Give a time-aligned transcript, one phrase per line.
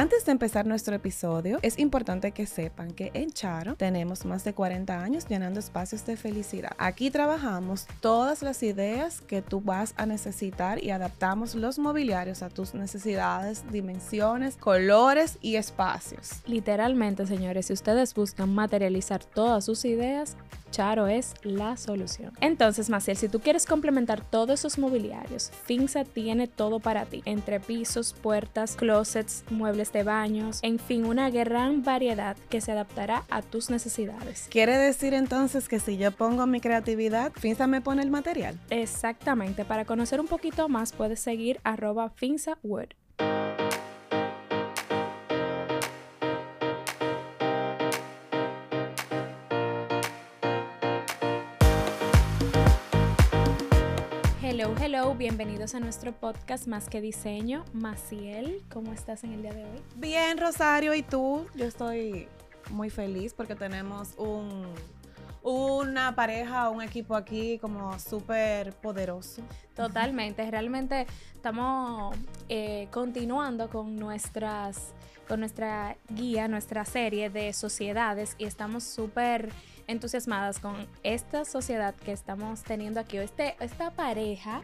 [0.00, 4.54] Antes de empezar nuestro episodio, es importante que sepan que en Charo tenemos más de
[4.54, 6.70] 40 años llenando espacios de felicidad.
[6.78, 12.48] Aquí trabajamos todas las ideas que tú vas a necesitar y adaptamos los mobiliarios a
[12.48, 16.40] tus necesidades, dimensiones, colores y espacios.
[16.46, 20.34] Literalmente, señores, si ustedes buscan materializar todas sus ideas,
[20.70, 22.32] Charo es la solución.
[22.40, 27.60] Entonces, Maciel, si tú quieres complementar todos esos mobiliarios, Finza tiene todo para ti, entre
[27.60, 33.42] pisos, puertas, closets, muebles de baños, en fin, una gran variedad que se adaptará a
[33.42, 34.46] tus necesidades.
[34.50, 38.58] ¿Quiere decir entonces que si yo pongo mi creatividad, Finza me pone el material?
[38.70, 42.99] Exactamente, para conocer un poquito más puedes seguir arroba FinzaWood.
[54.62, 57.64] Hello, hello, bienvenidos a nuestro podcast Más que Diseño.
[57.72, 59.80] Maciel, ¿cómo estás en el día de hoy?
[59.96, 61.46] Bien, Rosario, ¿y tú?
[61.54, 62.28] Yo estoy
[62.68, 64.66] muy feliz porque tenemos un,
[65.42, 69.40] una pareja, un equipo aquí como súper poderoso.
[69.74, 72.14] Totalmente, realmente estamos
[72.50, 74.92] eh, continuando con nuestras
[75.30, 79.50] con nuestra guía, nuestra serie de sociedades y estamos súper
[79.86, 84.62] entusiasmadas con esta sociedad que estamos teniendo aquí, este, esta pareja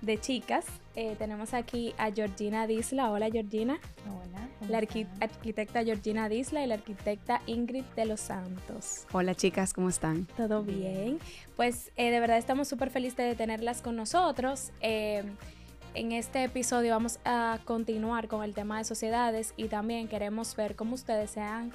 [0.00, 0.64] de chicas.
[0.94, 3.10] Eh, tenemos aquí a Georgina Disla.
[3.10, 3.78] Hola Georgina.
[4.06, 4.48] Hola.
[4.70, 9.04] La arquitecta Georgina Disla y la arquitecta Ingrid de los Santos.
[9.12, 10.24] Hola chicas, ¿cómo están?
[10.34, 11.18] Todo bien.
[11.56, 14.70] Pues eh, de verdad estamos súper felices de tenerlas con nosotros.
[14.80, 15.24] Eh,
[15.96, 20.76] en este episodio vamos a continuar con el tema de sociedades y también queremos ver
[20.76, 21.72] cómo ustedes se han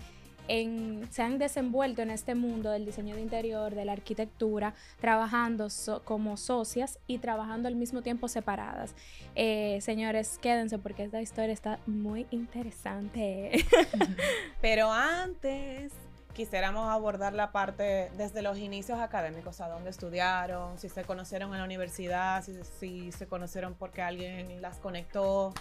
[1.11, 5.69] se han desenvuelto en este mundo del diseño de interior, de la arquitectura, trabajando
[6.03, 8.93] como socias y trabajando al mismo tiempo separadas.
[9.35, 13.63] Eh, señores, quédense porque esta historia está muy interesante.
[14.61, 15.93] Pero antes
[16.33, 21.59] quisiéramos abordar la parte desde los inicios académicos, a dónde estudiaron, si se conocieron en
[21.59, 25.53] la universidad, si, si se conocieron porque alguien las conectó.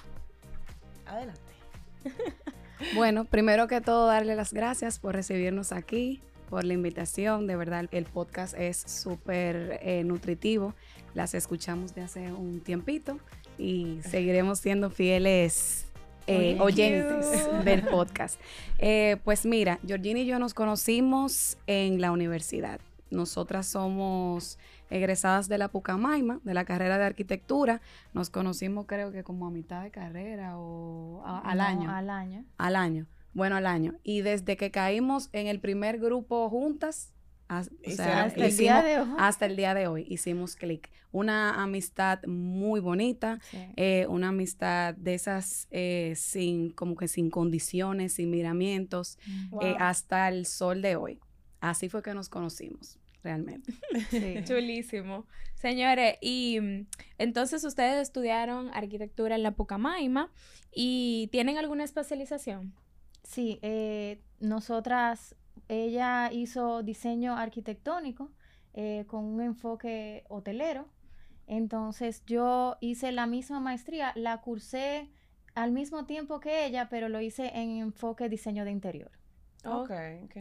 [1.07, 1.41] Adelante.
[2.95, 7.47] Bueno, primero que todo, darle las gracias por recibirnos aquí, por la invitación.
[7.47, 10.75] De verdad, el podcast es súper eh, nutritivo.
[11.15, 13.19] Las escuchamos de hace un tiempito
[13.59, 15.90] y seguiremos siendo fieles
[16.27, 18.41] eh, oyentes del podcast.
[18.79, 22.81] Eh, pues mira, Georgina y yo nos conocimos en la universidad.
[23.11, 24.59] Nosotras somos
[24.89, 27.81] egresadas de la Pucamaima, de la carrera de arquitectura.
[28.13, 31.91] Nos conocimos creo que como a mitad de carrera o al año.
[31.91, 32.45] Al año.
[32.59, 33.07] Al año.
[33.33, 33.95] Bueno, al año.
[34.03, 37.13] Y desde que caímos en el primer grupo juntas,
[37.51, 39.09] hasta, el día de hoy.
[39.19, 40.89] hasta el día de hoy hicimos clic.
[41.11, 43.41] Una amistad muy bonita,
[43.77, 49.19] eh, una amistad de esas eh, sin, como que sin condiciones, sin miramientos,
[49.61, 51.19] eh, hasta el sol de hoy.
[51.61, 53.73] Así fue que nos conocimos realmente.
[54.45, 55.27] Chulísimo.
[55.55, 56.87] Señores, y mm,
[57.19, 60.31] entonces ustedes estudiaron arquitectura en la Pucamaima
[60.73, 62.73] y ¿tienen alguna especialización?
[63.25, 65.35] Sí, eh, nosotras,
[65.71, 68.33] ella hizo diseño arquitectónico
[68.75, 70.89] eh, con un enfoque hotelero.
[71.47, 75.11] Entonces yo hice la misma maestría, la cursé
[75.55, 79.20] al mismo tiempo que ella, pero lo hice en enfoque diseño de interior.
[79.65, 79.91] Ok,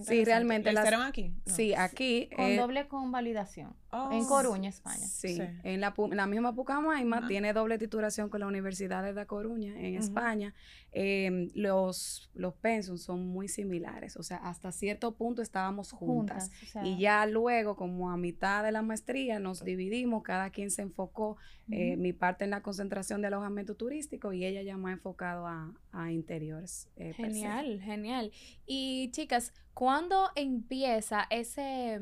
[0.03, 0.72] Sí, realmente.
[0.72, 1.34] ¿La hicieron aquí?
[1.46, 2.30] Sí, aquí.
[2.35, 3.75] Con doble convalidación.
[3.91, 5.06] en oh, Coruña, España.
[5.07, 9.74] Sí, En la, la, misma Pucamaima tiene doble titulación con la Universidad de La Coruña,
[9.78, 10.53] en España.
[10.91, 14.18] Em, los, los pensums son muy similares.
[14.18, 16.51] O sea, hasta cierto punto estábamos juntas.
[16.84, 20.24] y ya luego, como a mitad de la maestría, nos dividimos.
[20.24, 21.38] Cada quien se enfocó.
[21.72, 25.72] Eh, mi parte en la concentración de alojamiento turístico y ella ya más enfocado a,
[25.91, 26.90] a interiores.
[26.96, 28.31] Eh, genial, genial.
[28.66, 32.02] Y chicas, ¿cuándo empieza ese,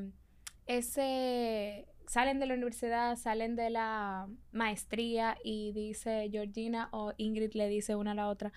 [0.66, 7.68] ese, salen de la universidad, salen de la maestría y dice Georgina o Ingrid le
[7.68, 8.52] dice una a la otra,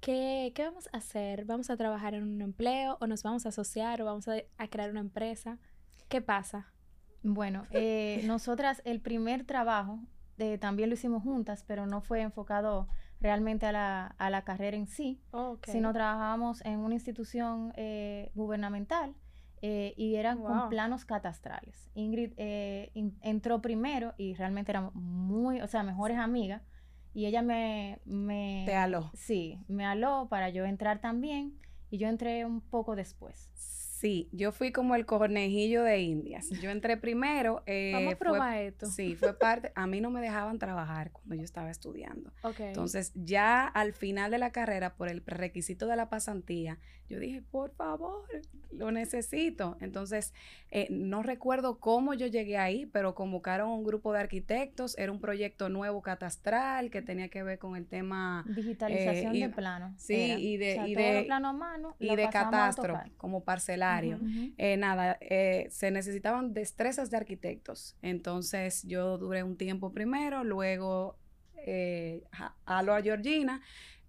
[0.00, 1.44] ¿qué, qué vamos a hacer?
[1.44, 4.90] ¿Vamos a trabajar en un empleo o nos vamos a asociar o vamos a, crear
[4.90, 5.58] una empresa?
[6.08, 6.72] ¿Qué pasa?
[7.22, 10.00] Bueno, eh, nosotras el primer trabajo
[10.38, 12.88] eh, también lo hicimos juntas, pero no fue enfocado
[13.20, 15.20] realmente a la, a la carrera en sí,
[15.66, 19.14] sino trabajábamos en una institución eh, gubernamental
[19.62, 21.90] eh, y eran con planos catastrales.
[21.94, 22.90] Ingrid eh,
[23.20, 26.62] entró primero y realmente éramos muy, o sea, mejores amigas.
[27.12, 28.62] Y ella me, me...
[28.66, 29.10] Te aló.
[29.14, 31.58] Sí, me aló para yo entrar también
[31.90, 33.50] y yo entré un poco después.
[34.00, 36.48] Sí, yo fui como el conejillo de indias.
[36.62, 37.62] Yo entré primero.
[37.66, 38.86] Eh, Vamos a probar esto.
[38.86, 39.72] Sí, fue parte.
[39.74, 42.32] A mí no me dejaban trabajar cuando yo estaba estudiando.
[42.42, 42.68] Okay.
[42.68, 46.78] Entonces, ya al final de la carrera, por el requisito de la pasantía,
[47.10, 48.24] yo dije, por favor,
[48.70, 49.76] lo necesito.
[49.80, 50.32] Entonces,
[50.70, 54.96] eh, no recuerdo cómo yo llegué ahí, pero convocaron un grupo de arquitectos.
[54.96, 58.44] Era un proyecto nuevo catastral que tenía que ver con el tema.
[58.46, 59.92] Digitalización eh, de plano.
[59.98, 60.82] Sí, y de.
[60.86, 61.96] y de plano a mano.
[61.98, 63.42] Y de catastro, como
[64.56, 65.18] Eh, nada,
[65.70, 67.96] se necesitaban destrezas de arquitectos.
[68.02, 71.16] Entonces, yo duré un tiempo primero, luego
[72.82, 73.62] lo a Georgina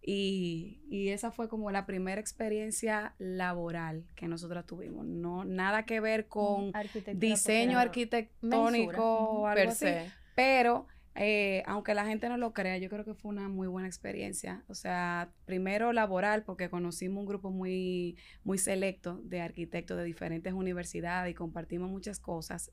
[0.04, 5.06] y, esa fue como la primera experiencia laboral que nosotros tuvimos.
[5.06, 6.72] No, nada que ver con
[7.13, 9.88] diseño arquitectónico o algo así.
[10.36, 13.88] Pero eh, aunque la gente no lo crea, yo creo que fue una muy buena
[13.88, 14.63] experiencia.
[14.68, 20.54] O sea, primero laboral, porque conocimos un grupo muy, muy selecto de arquitectos de diferentes
[20.54, 22.72] universidades y compartimos muchas cosas.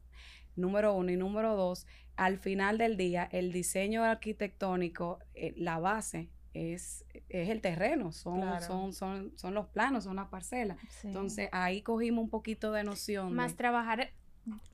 [0.55, 1.11] Número uno.
[1.11, 1.87] Y número dos,
[2.17, 8.61] al final del día, el diseño arquitectónico, eh, la base es, es el terreno, son,
[8.63, 10.79] son, son, son los planos, son las parcelas.
[11.05, 13.35] Entonces ahí cogimos un poquito de noción.
[13.35, 14.13] Más trabajar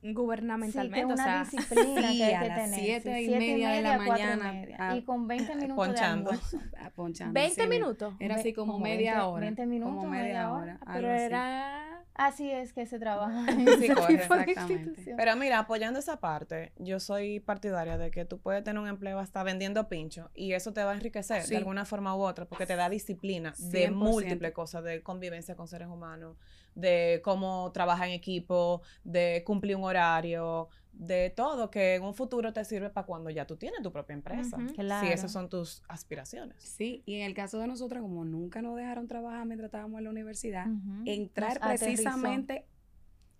[0.01, 5.01] gubernamentalmente, o sea, disciplina sí, que a las siete y, media de la mañana y,
[5.01, 6.31] con 20 minutos ponchando.
[6.31, 6.37] de
[6.77, 7.25] almuerzo.
[7.31, 8.13] 20 minutos.
[8.19, 9.41] Era así como, media hora.
[9.41, 10.79] 20 minutos, como media, hora.
[10.93, 13.45] pero era Así es que se trabaja.
[13.75, 15.15] Sí, exactamente.
[15.17, 19.19] Pero mira, apoyando esa parte, yo soy partidaria de que tú puedes tener un empleo
[19.19, 22.65] hasta vendiendo pincho y eso te va a enriquecer de alguna forma u otra porque
[22.65, 26.37] te da disciplina de múltiples cosas, de convivencia con seres humanos,
[26.73, 32.53] de cómo trabajar en equipo, de cumplir un horario, de todo que en un futuro
[32.53, 34.57] te sirve para cuando ya tú tienes tu propia empresa.
[35.01, 36.61] Si esas son tus aspiraciones.
[36.61, 40.05] Sí, y en el caso de nosotros, como nunca nos dejaron trabajar mientras estábamos en
[40.05, 40.67] la universidad,
[41.05, 42.65] entrar precisamente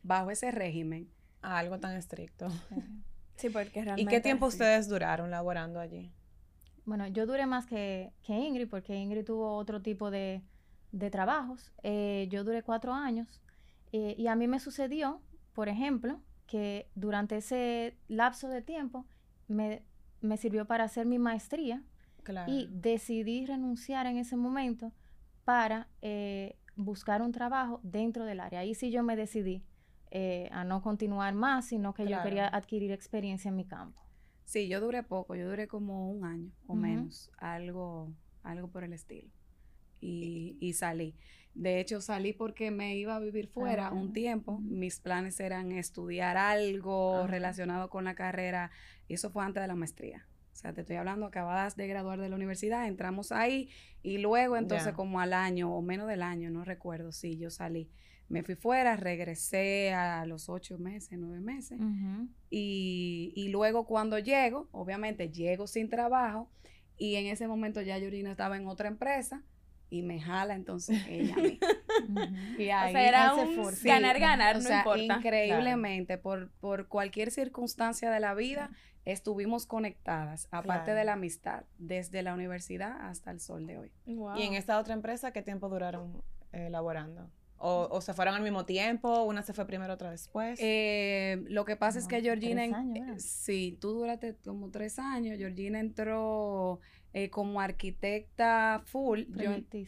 [0.04, 1.10] bajo ese régimen.
[1.42, 2.48] A algo tan estricto.
[3.36, 4.02] Sí, porque realmente.
[4.02, 6.12] ¿Y qué tiempo ustedes duraron laborando allí?
[6.86, 10.42] Bueno, yo duré más que, que Ingrid, porque Ingrid tuvo otro tipo de,
[10.92, 11.72] de trabajos.
[11.84, 13.42] Eh, yo duré cuatro años
[13.92, 15.22] eh, y a mí me sucedió,
[15.54, 19.06] por ejemplo, que durante ese lapso de tiempo
[19.48, 19.84] me,
[20.38, 21.84] sirvió para hacer mi maestría
[22.48, 24.92] y decidí renunciar en ese momento
[25.44, 28.62] para eh, buscar un trabajo dentro del área.
[28.62, 29.64] Ahí sí yo me decidí
[30.12, 34.02] eh, a no continuar más, sino que yo quería adquirir experiencia en mi campo.
[34.46, 38.12] Sí, yo duré poco, yo duré como un año o menos, algo,
[38.44, 39.30] algo por el estilo.
[40.02, 41.16] Y, y salí.
[41.56, 44.60] De hecho, salí porque me iba a vivir fuera un tiempo.
[44.60, 48.72] Mis planes eran estudiar algo relacionado con la carrera.
[49.08, 50.28] Y eso fue antes de la maestría.
[50.56, 53.70] O sea, te estoy hablando, acabadas de graduar de la universidad, entramos ahí
[54.04, 57.90] y luego entonces como al año o menos del año, no recuerdo, sí, yo salí.
[58.30, 61.78] Me fui fuera, regresé a los ocho meses, nueve meses.
[62.50, 66.50] y, y, luego cuando llego, obviamente llego sin trabajo
[66.98, 69.44] y en ese momento ya Yorina estaba en otra empresa
[69.90, 71.60] y me jala entonces ella a mí.
[72.58, 75.18] y ahí, o sea, era un ganar, ganar, no importa.
[75.18, 78.72] Increíblemente, por, por cualquier circunstancia de la vida,
[79.06, 83.92] estuvimos conectadas, aparte de la amistad, desde la universidad hasta el sol de hoy.
[84.06, 87.30] ¿Y en esta otra empresa qué tiempo duraron eh, laborando?
[87.58, 89.24] O, o, se fueron al mismo tiempo?
[89.24, 90.60] ¿Una se fue primero, otra después?
[90.62, 92.66] Eh, lo que pasa es que Georgina...
[93.18, 95.38] sí, tú duraste como tres años.
[95.38, 96.82] Georgina entró
[97.18, 99.22] eh, como arquitecta full,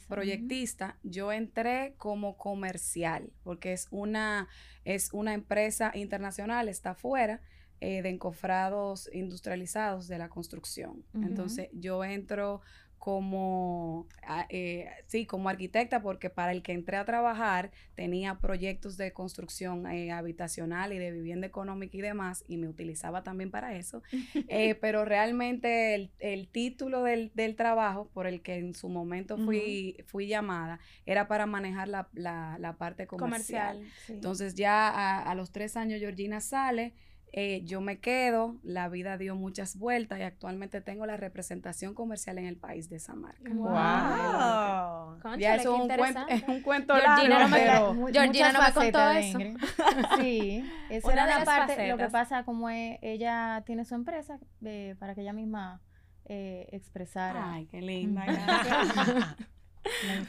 [0.07, 4.47] proyectista, yo, entré como comercial, porque es una,
[4.85, 7.42] es una empresa internacional, está fuera
[7.81, 11.04] eh, de encofrados industrializados de la construcción.
[11.16, 12.61] Entonces yo entro
[12.97, 18.97] como, ah, eh, sí, como arquitecta, porque para el que entré a trabajar tenía proyectos
[18.97, 23.75] de construcción eh, habitacional y de vivienda económica y demás, y me utilizaba también para
[23.75, 24.01] eso.
[24.49, 30.27] Eh, pero realmente el, título del, trabajo por el que en su momento fui, fui
[30.27, 33.81] llamada era para manejar la, parte comercial.
[34.09, 36.94] Entonces ya a, a los tres años Georgina sale.
[37.34, 42.38] Eh, yo me quedo, la vida dio muchas vueltas y actualmente tengo la representación comercial
[42.38, 43.52] en el país de esa marca.
[43.54, 45.38] ¡Wow!
[45.38, 48.74] ya eso es un, cuento, es un cuento Georgina no me, pero Georgina no me
[48.74, 49.40] contó eso.
[50.19, 55.14] sí, esa era la parte, lo que pasa como ella tiene su empresa eh, para
[55.14, 55.81] que ella misma
[56.26, 57.54] eh, expresara.
[57.54, 58.26] Ay, qué linda.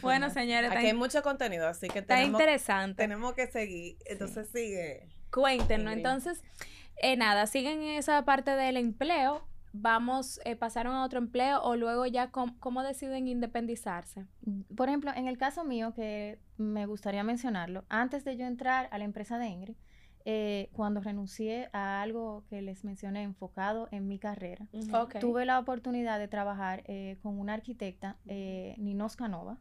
[0.03, 3.03] bueno, señores, aquí hay mucho contenido, así que tenemos, está interesante.
[3.03, 5.09] Tenemos que seguir, entonces sigue.
[5.31, 6.43] Cuéntenos, entonces...
[7.01, 9.47] Eh, nada, siguen en esa parte del empleo.
[9.73, 14.27] vamos, eh, pasaron a otro empleo o luego ya cómo, deciden independizarse?
[14.75, 18.99] Por ejemplo, en el caso mío, que me gustaría mencionarlo, antes de yo entrar a
[18.99, 19.77] la empresa de Ingrid,
[20.31, 24.67] eh, cuando renuncié a algo que les mencioné enfocado en mi carrera,
[25.21, 29.57] tuve la oportunidad de trabajar eh, con una arquitecta, eh, Ninos Canova,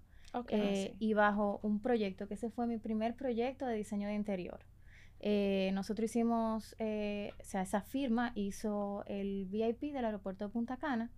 [1.00, 4.60] y bajo un proyecto, que ese fue mi primer proyecto de diseño de interior.
[5.22, 11.12] Nosotros hicimos, o sea, esa firma hizo el VIP del aeropuerto de Punta Cana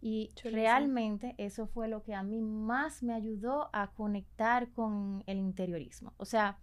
[0.00, 5.38] y realmente eso fue lo que a mí más me ayudó a conectar con el
[5.38, 6.12] interiorismo.
[6.16, 6.58] O sea,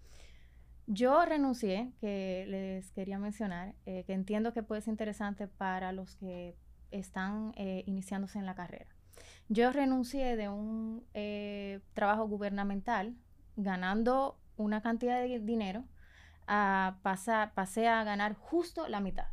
[0.86, 6.16] yo renuncié, que les quería mencionar, eh, que entiendo que puede ser interesante para los
[6.16, 6.56] que
[6.92, 8.88] están eh, iniciándose en la carrera.
[9.50, 13.16] Yo renuncié de un eh, trabajo gubernamental
[13.56, 15.86] ganando una cantidad de dinero
[16.48, 19.28] a pasar, pasé a ganar justo la mitad.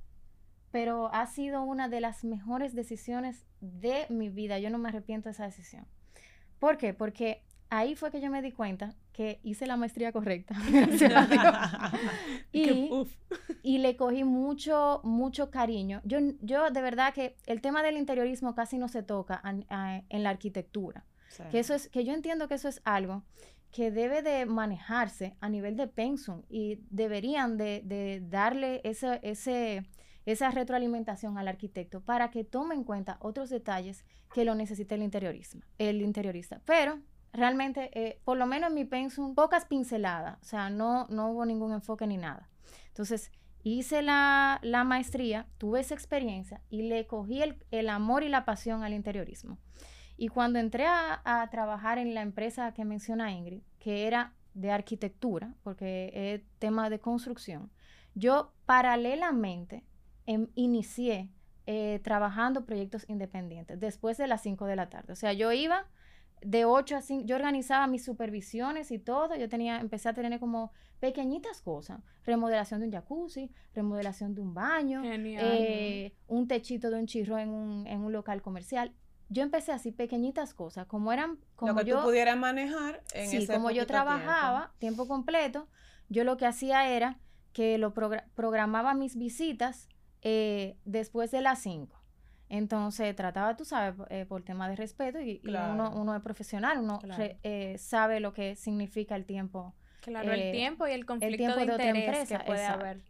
[0.71, 4.59] Pero ha sido una de las mejores decisiones de mi vida.
[4.59, 5.87] Yo no me arrepiento de esa decisión.
[6.59, 6.95] ¿Por qué?
[6.95, 10.55] Porque ahí fue que yo me di cuenta que hice la maestría correcta.
[12.53, 12.91] y,
[13.63, 16.01] y, le cogí mucho, mucho cariño.
[16.05, 20.31] Yo, yo de verdad que el tema del interiorismo casi no se toca en la
[20.31, 21.05] arquitectura.
[21.51, 23.23] Que, eso es, que yo entiendo que eso es algo
[23.71, 29.87] que debe de manejarse a nivel de pensum y deberían de, de darle ese, ese,
[30.27, 35.03] esa retroalimentación al arquitecto para que tome en cuenta otros detalles que lo necesita el
[35.03, 36.61] interiorismo, el interiorista.
[36.65, 37.01] Pero
[37.33, 41.45] realmente, eh, por lo menos en mi pensum, pocas pinceladas, o sea, no, no hubo
[41.47, 42.49] ningún enfoque ni nada.
[42.89, 43.31] Entonces,
[43.63, 48.95] hice la, maestría, tuve esa experiencia y le cogí el, amor y la pasión al
[48.95, 49.59] interiorismo.
[50.21, 55.55] Y cuando entré a, trabajar en la empresa que menciona Ingrid, que era de arquitectura,
[55.63, 57.71] porque es tema de construcción,
[58.15, 59.83] yo paralelamente
[60.27, 61.31] em, inicié
[61.65, 65.15] eh, trabajando proyectos independientes después de las 5 de la tarde.
[65.15, 65.87] O sea, yo iba
[66.43, 70.39] de 8 a 5, yo organizaba mis supervisiones y todo, yo tenía, empecé a tener
[70.39, 76.99] como pequeñitas cosas, remodelación de un jacuzzi, remodelación de un baño, eh, un techito de
[76.99, 78.93] un chirro en un, en un local comercial.
[79.31, 83.31] Yo empecé así pequeñitas cosas, como eran, como lo que yo, tú pudieras manejar en
[83.31, 85.09] sí, como yo trabajaba tiempo.
[85.09, 85.69] completo,
[86.09, 87.19] yo lo que hacía era
[87.53, 89.89] que lo programaba mis visitas
[90.23, 92.01] eh, después de las 5
[92.51, 96.99] entonces trataba, tú sabes, eh, por tema de respeto y, uno, uno, es profesional, uno
[97.45, 99.73] eh, sabe lo que significa el tiempo.
[100.01, 103.03] Claro, el eh, tiempo y el conflicto de, interés que puede haber.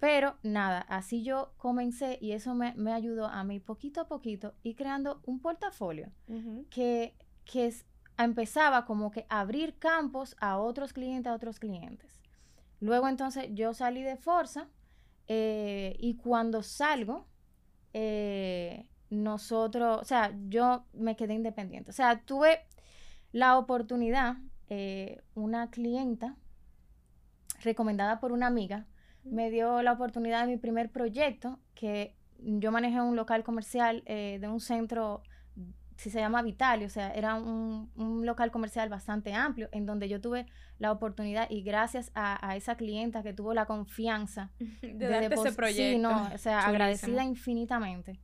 [0.00, 4.74] Pero nada, así yo comencé y eso me, ayudó a mí poquito a poquito y
[4.74, 6.12] creando un portafolio
[6.70, 7.74] que, que
[8.16, 12.20] empezaba como que abrir campos a otros clientes, a otros clientes.
[12.80, 14.68] Luego entonces yo salí de Forza
[15.26, 17.26] y cuando salgo,
[17.92, 21.90] eh, nosotros, o sea, yo me quedé independiente.
[21.90, 22.60] O sea, tuve
[23.32, 24.36] la oportunidad,
[24.68, 26.36] eh, una clienta
[27.62, 28.86] recomendada por una amiga,
[29.30, 34.38] me dio la oportunidad de mi primer proyecto, que yo manejé un local comercial eh,
[34.40, 35.22] de un centro
[35.98, 37.90] si se llama Vitali, o sea, era un,
[38.24, 40.46] local comercial bastante amplio en donde yo tuve
[40.78, 45.96] la oportunidad y gracias a, esa clienta que tuvo la confianza de, darte ese proyecto.
[45.96, 48.20] Sí, no, o sea, agradecida infinitamente.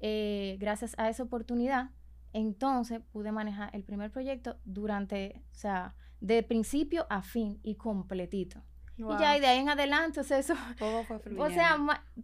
[0.00, 1.90] Eh, gracias a esa oportunidad,
[2.32, 8.62] entonces pude manejar el primer proyecto durante, o sea, de principio a fin y completito.
[8.98, 10.54] Y ya, y de ahí en adelante, o sea, eso.
[10.78, 11.44] Todo fue fluyendo.
[11.48, 11.76] O sea,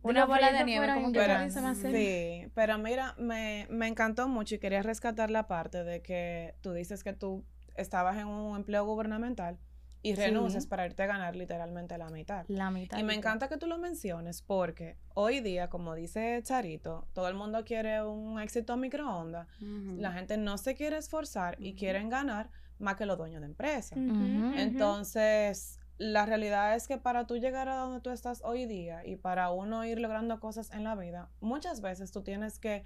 [0.03, 4.83] una bola de nieve, como pero, Sí, pero mira, me, me encantó mucho y quería
[4.83, 7.45] rescatar la parte de que tú dices que tú
[7.77, 9.59] estabas en un empleo gubernamental
[10.05, 12.45] y renuncias para irte a ganar literalmente la mitad.
[12.49, 12.99] La mitad.
[12.99, 17.35] Y me encanta que tú lo menciones porque hoy día, como dice Charito, todo el
[17.35, 19.49] mundo quiere un éxito microondas.
[19.61, 23.97] La gente no se quiere esforzar y quieren ganar más que los dueños de empresa.
[23.97, 29.17] Entonces, la realidad es que para tú llegar a donde tú estás hoy día y
[29.17, 32.85] para uno ir logrando cosas en la vida, muchas veces tú tienes que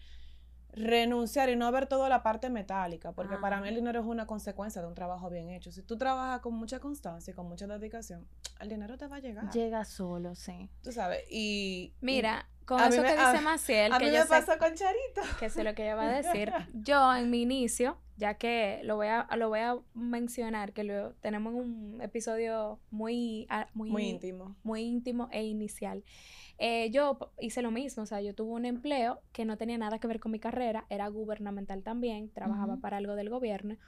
[0.72, 4.26] renunciar y no ver toda la parte metálica, porque para mí el dinero es una
[4.26, 5.72] consecuencia de un trabajo bien hecho.
[5.72, 8.28] Si tú trabajas con mucha constancia y con mucha dedicación,
[8.60, 9.50] el dinero te va a llegar.
[9.50, 10.68] Llega solo, sí.
[10.82, 11.94] Tú sabes, y...
[12.00, 15.22] Mira, con eso que dice Maciel, a que mí me pasó con Charito.
[15.40, 16.52] Que sé lo que ella va a decir.
[16.74, 21.14] Yo en mi inicio, ya que lo voy a, lo voy a mencionar, que lo,
[21.14, 24.54] tenemos un episodio muy, muy, muy íntimo.
[24.64, 26.04] Muy íntimo e inicial.
[26.58, 29.98] Eh, yo hice lo mismo, o sea, yo tuve un empleo que no tenía nada
[29.98, 33.78] que ver con mi carrera, era gubernamental también, trabajaba para algo del gobierno,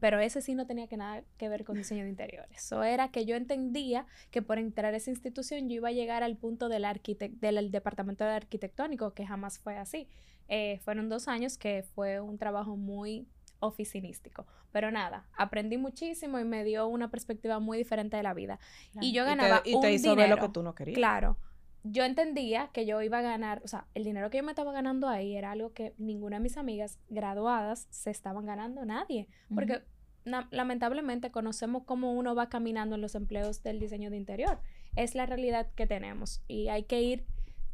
[0.00, 2.56] pero ese sí no tenía que nada que ver con diseño de interiores.
[2.56, 6.22] Eso era que yo entendía que por entrar a esa institución yo iba a llegar
[6.22, 6.86] al punto del,
[7.40, 10.08] del departamento de arquitectónico, que jamás fue así.
[10.48, 13.26] Eh, fueron dos años que fue un trabajo muy
[13.60, 14.46] oficinístico.
[14.72, 18.58] Pero nada, aprendí muchísimo y me dio una perspectiva muy diferente de la vida.
[19.00, 20.96] Y yo ganaba y te, hizo ver lo que tú no querías.
[20.96, 21.36] Claro.
[21.86, 24.72] Yo entendía que yo iba a ganar, o sea, el dinero que yo me estaba
[24.72, 29.28] ganando ahí era algo que ninguna de mis amigas graduadas se estaban ganando, nadie.
[29.54, 29.82] Porque
[30.24, 34.60] lamentablemente conocemos cómo uno va caminando en los empleos del diseño de interior.
[34.96, 37.26] Es la realidad que tenemos y hay que ir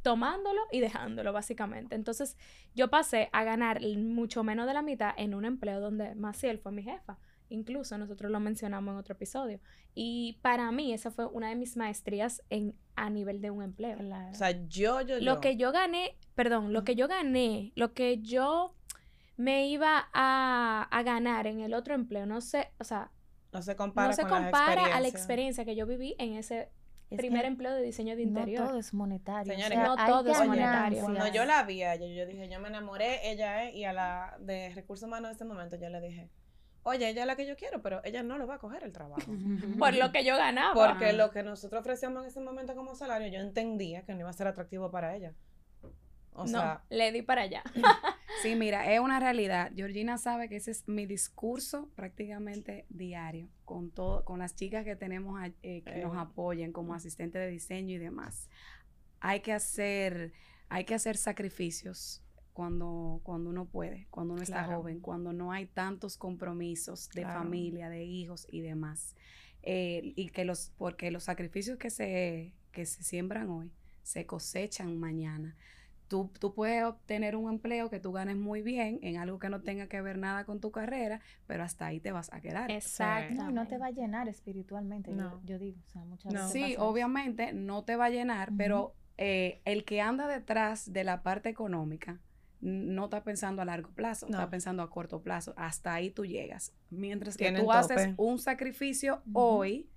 [0.02, 1.94] tomándolo y dejándolo, básicamente.
[1.94, 2.36] Entonces,
[2.74, 6.72] yo pasé a ganar mucho menos de la mitad en un empleo donde Maciel fue
[6.72, 7.18] mi jefa.
[7.50, 9.60] Incluso nosotros lo mencionamos en otro episodio.
[9.94, 13.98] Y para mí, esa fue una de mis maestrías en, a nivel de un empleo.
[14.30, 18.18] O sea, yo, yo, Lo que yo gané, perdón, lo que yo gané, lo que
[18.22, 18.74] yo
[19.36, 23.10] me iba a, a ganar en el otro empleo, no sé, o sea,
[23.52, 26.68] no se compara, no se compara a la experiencia que yo viví en ese
[27.16, 28.60] primer empleo de diseño de interior.
[28.60, 29.52] No todo es monetario.
[29.52, 31.02] Señores, no todo es monetario.
[31.02, 33.92] Cuando yo la vi a ella, yo dije, yo me enamoré, ella es, y a
[33.92, 36.30] la de recursos humanos de este momento yo le dije,
[36.82, 38.92] oye, ella es la que yo quiero, pero ella no lo va a coger el
[38.92, 39.22] trabajo.
[39.78, 40.74] Por lo que yo ganaba.
[40.74, 44.30] Porque lo que nosotros ofrecíamos en ese momento como salario, yo entendía que no iba
[44.30, 45.34] a ser atractivo para ella.
[46.32, 47.62] O no, le di para allá.
[48.42, 49.72] sí, mira, es una realidad.
[49.74, 54.94] Georgina sabe que ese es mi discurso prácticamente diario con todo, con las chicas que
[54.94, 58.48] tenemos eh, que nos apoyen como asistente de diseño y demás.
[59.18, 60.32] Hay que hacer,
[60.68, 62.22] hay que hacer sacrificios
[62.60, 67.88] cuando, cuando uno puede, cuando uno está joven, cuando no hay tantos compromisos de familia,
[67.88, 69.16] de hijos y demás.
[69.62, 75.00] Eh, y que los, porque los sacrificios que se, que se siembran hoy se cosechan
[75.00, 75.56] mañana
[76.06, 79.62] tú, tú puedes obtener un empleo que tú ganes muy bien en algo que no
[79.62, 82.70] tenga que ver nada con tu carrera, pero hasta ahí te vas a quedar.
[82.70, 83.44] Exacto.
[83.44, 85.14] No, no te va a llenar espiritualmente,
[85.44, 85.78] yo, digo.
[85.86, 90.00] O sea, muchas veces sí, obviamente no te va a llenar, pero eh, el que
[90.00, 92.18] anda detrás de la parte económica
[92.60, 95.54] no está pensando a largo plazo, está pensando a corto plazo.
[95.56, 96.72] Hasta ahí tú llegas.
[96.90, 99.88] Mientras que tú haces un sacrificio hoy,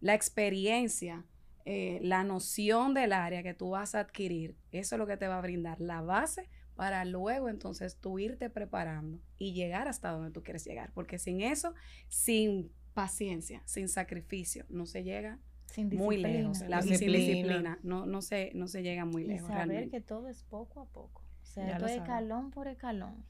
[0.00, 1.24] la experiencia
[1.64, 5.28] eh, la noción del área que tú vas a adquirir, eso es lo que te
[5.28, 10.32] va a brindar la base para luego entonces tú irte preparando y llegar hasta donde
[10.32, 10.90] tú quieres llegar.
[10.92, 11.74] Porque sin eso,
[12.08, 15.38] sin paciencia, sin sacrificio, no se llega
[15.76, 16.60] muy lejos.
[16.68, 19.48] La, Sin disciplina no, no, se, no se llega muy lejos.
[19.48, 21.21] Y saber que todo es poco a poco.
[21.52, 23.24] Sea, escalón por escalón.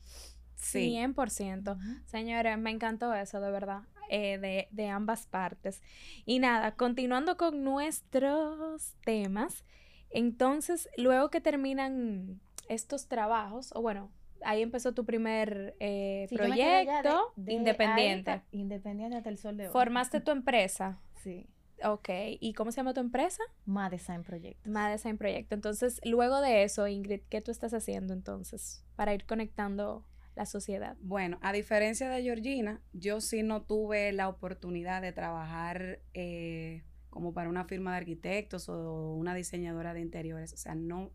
[0.55, 0.97] Sí.
[0.97, 1.77] 100%.
[2.07, 3.83] Señores, me encantó eso, de verdad.
[4.09, 5.83] Eh, de, ambas partes.
[6.27, 9.65] Y nada, continuando con nuestros temas,
[10.11, 14.11] entonces, luego que terminan estos trabajos, o bueno,
[14.45, 18.43] ahí empezó tu primer eh, proyecto independiente.
[18.53, 19.73] independiente hasta el sol de hoy.
[19.73, 21.01] ¿Formaste tu empresa?
[21.23, 21.47] Sí.
[21.85, 22.09] Ok,
[22.41, 23.43] ¿y cómo se llama tu empresa?
[23.65, 24.67] Ma Design Project.
[24.67, 25.53] Ma Design Project.
[25.53, 30.97] Entonces, luego de eso, Ingrid, ¿qué tú estás haciendo entonces para ir conectando la sociedad?
[31.01, 37.35] Bueno, a diferencia de Georgina, yo sí no tuve la oportunidad de trabajar eh, como
[37.35, 40.53] para una firma de arquitectos o una diseñadora de interiores.
[40.53, 41.11] O sea, no,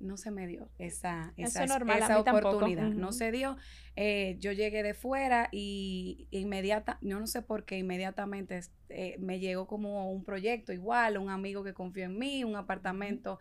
[0.00, 2.88] no se me dio esa, esa, esa oportunidad.
[2.88, 3.56] No se dio.
[3.96, 9.40] Eh, yo llegué de fuera y inmediata, yo no sé por qué, inmediatamente eh, me
[9.40, 13.38] llegó como un proyecto igual, un amigo que confió en mí, un apartamento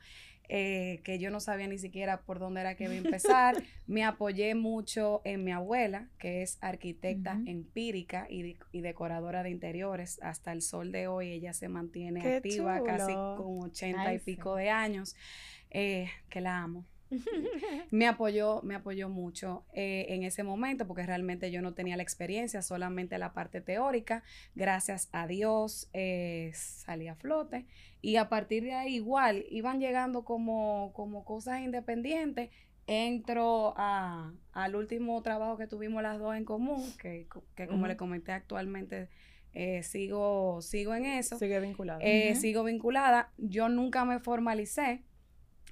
[0.51, 3.55] eh, que yo no sabía ni siquiera por dónde era que iba a empezar.
[3.87, 10.19] me apoyé mucho en mi abuela, que es arquitecta empírica y, decoradora de interiores.
[10.23, 14.71] Hasta el sol de hoy ella se mantiene activa, casi con ochenta y pico de
[14.71, 15.15] años,
[15.69, 16.86] eh, que la amo.
[17.91, 22.03] me apoyó, me apoyó mucho eh, en ese momento porque realmente yo no tenía la
[22.03, 24.23] experiencia, solamente la parte teórica.
[24.55, 27.65] Gracias a Dios eh, salí a flote
[28.01, 32.49] y a partir de ahí igual iban llegando como, como cosas independientes.
[32.91, 37.27] Entro a, al último trabajo que tuvimos las dos en común, que,
[37.67, 39.10] como le comenté actualmente
[39.53, 41.38] eh, sigo, sigo en eso.
[41.38, 42.01] Sigue vinculada.
[42.34, 43.32] Sigo vinculada.
[43.38, 45.03] Yo nunca me formalicé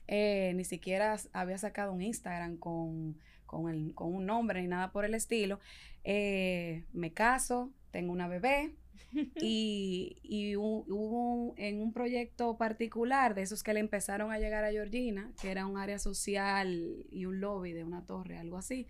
[0.07, 3.17] eh, ni siquiera había sacado un Instagram con,
[3.51, 5.59] un nombre ni nada por el estilo.
[6.03, 8.73] Eh, me caso, tengo una bebé
[9.41, 15.31] y, hubo en un proyecto particular de esos que le empezaron a llegar a Georgina,
[15.41, 18.87] que era un área social y un lobby de una torre, algo así.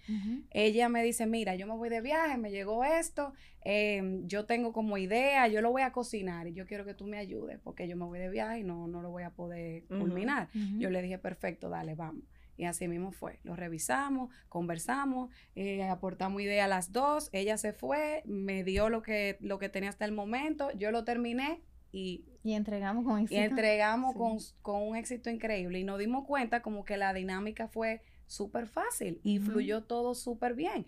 [0.52, 4.74] Ella me dice, mira, yo me voy de viaje, me llegó esto, em, yo tengo
[4.74, 7.88] como idea, yo lo voy a cocinar y yo quiero que tú me ayudes porque
[7.88, 10.50] yo me voy de viaje y no, no lo voy a poder culminar.
[10.80, 12.24] Yo le dije, perfecto, dale, vamos.
[12.58, 13.40] Y así mismo fue.
[13.44, 17.30] Lo revisamos, conversamos, eh, aportamos ideas las dos.
[17.32, 21.04] Ella se fue, me dio lo que, lo que tenía hasta el momento, yo lo
[21.04, 23.40] terminé y, y entregamos con éxito.
[23.40, 25.80] Y entregamos con, con, un éxito increíble.
[25.80, 30.56] Y nos dimos cuenta como que la dinámica fue súper fácil y fluyó todo súper
[30.56, 30.86] bien.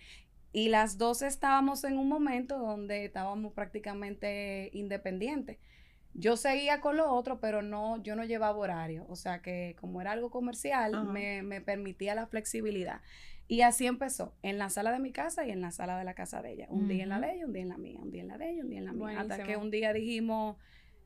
[0.51, 5.57] Y las dos estábamos en un momento donde estábamos prácticamente independientes.
[6.13, 9.05] Yo seguía con lo otro, pero no, yo no llevaba horario.
[9.09, 13.01] O sea que como era algo comercial, me, me, permitía la flexibilidad.
[13.47, 16.13] Y así empezó, en la sala de mi casa y en la sala de la
[16.13, 16.67] casa de ella.
[16.69, 18.37] Un día en la de ella, un día en la mía, un día en la
[18.37, 19.19] de ella, un día en la mía.
[19.19, 20.57] Hasta que un día dijimos,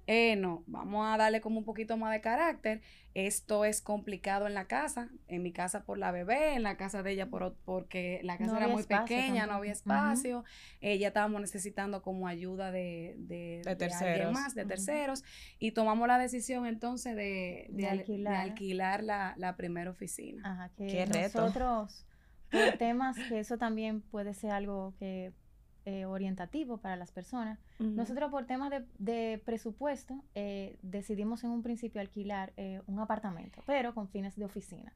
[0.05, 2.81] eh, no, vamos a darle como un poquito más de carácter.
[3.13, 7.03] Esto es complicado en la casa, en mi casa por la bebé, en la casa
[7.03, 10.43] de ella por, porque la casa era muy pequeña, no había espacio.
[10.81, 14.33] Ella estábamos necesitando como ayuda de, de, terceros.
[14.33, 15.23] más, de terceros.
[15.59, 20.41] Y tomamos la decisión entonces de, alquilar, la, primera oficina.
[20.43, 22.05] Ajá, que Qué nosotros,
[22.51, 25.33] por temas que eso también puede ser algo que
[25.85, 27.59] eh, orientativo para las personas.
[27.77, 33.93] Nosotros por temas de, presupuesto eh, decidimos en un principio alquilar eh, un apartamento, pero
[33.93, 34.93] con fines de oficina.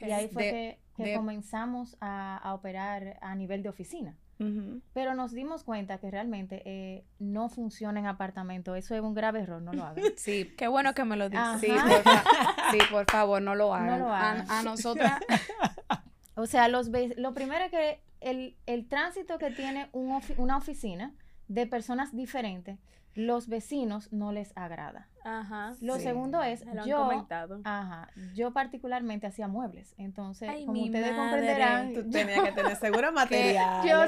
[0.00, 4.16] Y ahí fue que, comenzamos a, operar a nivel de oficina.
[4.92, 8.74] Pero nos dimos cuenta que realmente no funciona en apartamento.
[8.74, 10.02] Eso es un grave error, no lo hagan.
[10.16, 11.60] Sí, qué bueno que me lo dices.
[11.60, 14.02] Sí, por, favor, no lo hagan.
[14.02, 15.20] A, a nosotras.
[16.34, 21.14] o sea, los lo primero que el, el tránsito que tiene una oficina
[21.48, 22.78] de personas diferentes,
[23.14, 25.08] los vecinos no les agrada.
[25.24, 25.74] Ajá.
[25.80, 27.26] Lo segundo es, yo,
[27.64, 33.86] ajá, yo particularmente hacía muebles, entonces, como ustedes comprenderán, tú tenías que tener seguro material.
[33.86, 34.04] yo,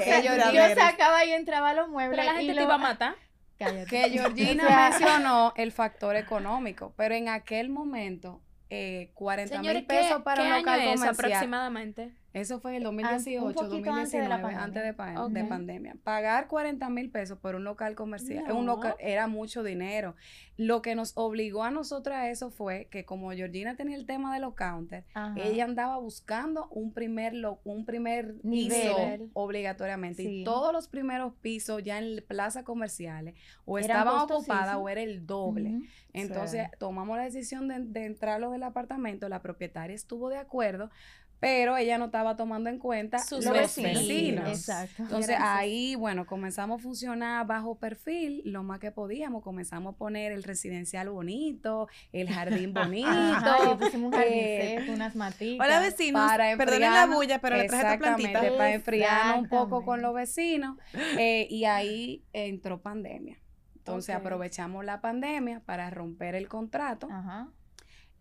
[0.53, 2.19] yo, sacaba y entraba los muebles.
[2.19, 3.15] Pero la gente te iba a matar.
[3.57, 10.43] Que Georgina mencionó el factor económico, pero en aquel momento, eh, 40 mil pesos para
[10.43, 11.09] un local comercial.
[11.09, 12.13] aproximadamente?
[12.33, 15.95] Eso fue en el 2018, 2019, antes de, pandemia.
[16.03, 20.15] Pagar 40 mil pesos por un local comercial un local, era mucho dinero.
[20.55, 24.33] Lo que nos obligó a nosotros a eso fue que como Georgina tenía el tema
[24.33, 25.05] de los counters,
[25.37, 30.23] ella andaba buscando un primer, un primer nivel piso obligatoriamente.
[30.23, 35.25] Y todos los primeros pisos ya en plazas comerciales o estaban ocupadas o era el
[35.25, 35.79] doble.
[36.13, 39.29] Entonces tomamos la decisión de, de entrar los del apartamento.
[39.29, 40.91] La propietaria estuvo de acuerdo
[41.39, 44.49] pero ella no estaba tomando en cuenta Sus los vecinos.
[44.49, 45.03] Exacto.
[45.03, 49.43] Entonces ahí, bueno, comenzamos a funcionar bajo perfil lo más que podíamos.
[49.43, 53.07] Comenzamos a poner el residencial bonito, el jardín bonito.
[53.09, 55.65] Ajá, pusimos un jardín unas matitas.
[55.65, 58.41] Hola vecinos, perdonen la bulla, pero le traje esta plantita.
[58.57, 60.77] para enfriarnos un poco con los vecinos.
[61.17, 63.37] Eh, y ahí entró pandemia.
[63.77, 67.07] Entonces aprovechamos la pandemia para romper el contrato.
[67.09, 67.49] Ajá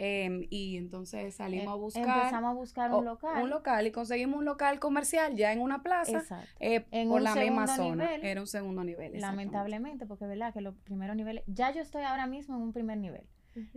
[0.01, 2.19] Em, y entonces salimos a em, buscar.
[2.19, 3.43] Empezamos a buscar un local.
[3.43, 6.23] Un local y conseguimos un local comercial ya en una plaza.
[6.61, 8.15] Eh, en por la misma zona.
[8.15, 9.21] Era un segundo nivel.
[9.21, 11.43] Lamentablemente, porque verdad que los primeros niveles.
[11.47, 13.27] Ya yo estoy ahora mismo en un primer nivel.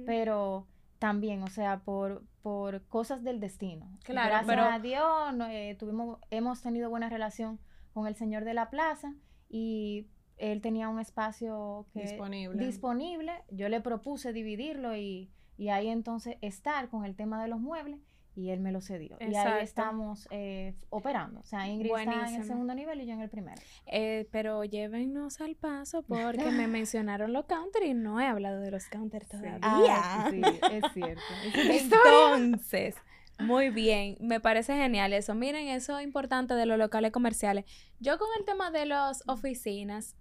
[0.06, 0.68] Pero
[1.00, 3.98] también, o sea, por, por cosas del destino.
[4.04, 4.64] Claro, Gracias pero...
[4.64, 7.60] a Dios eh, tuvimos, hemos tenido buena relación
[7.94, 9.16] con el señor de la plaza
[9.50, 10.06] y
[10.38, 12.64] él tenía un espacio disponible.
[12.64, 13.32] disponible.
[13.50, 18.00] Yo le propuse dividirlo y y ahí entonces estar con el tema de los muebles
[18.36, 19.16] y él me lo cedió.
[19.20, 21.42] Y ahí estamos eh, operando.
[21.42, 23.62] O sea, Ingrid está en el segundo nivel y yo en el primero.
[23.86, 28.72] Eh, pero llévenos al paso porque me mencionaron los counters y no he hablado de
[28.72, 29.60] los counters todavía.
[29.62, 31.22] Ah, sí, es cierto.
[31.54, 32.96] Entonces,
[33.38, 35.36] muy bien, me parece genial eso.
[35.36, 37.66] Miren, eso es importante de los locales comerciales.
[38.00, 40.16] Yo con el tema de las oficinas,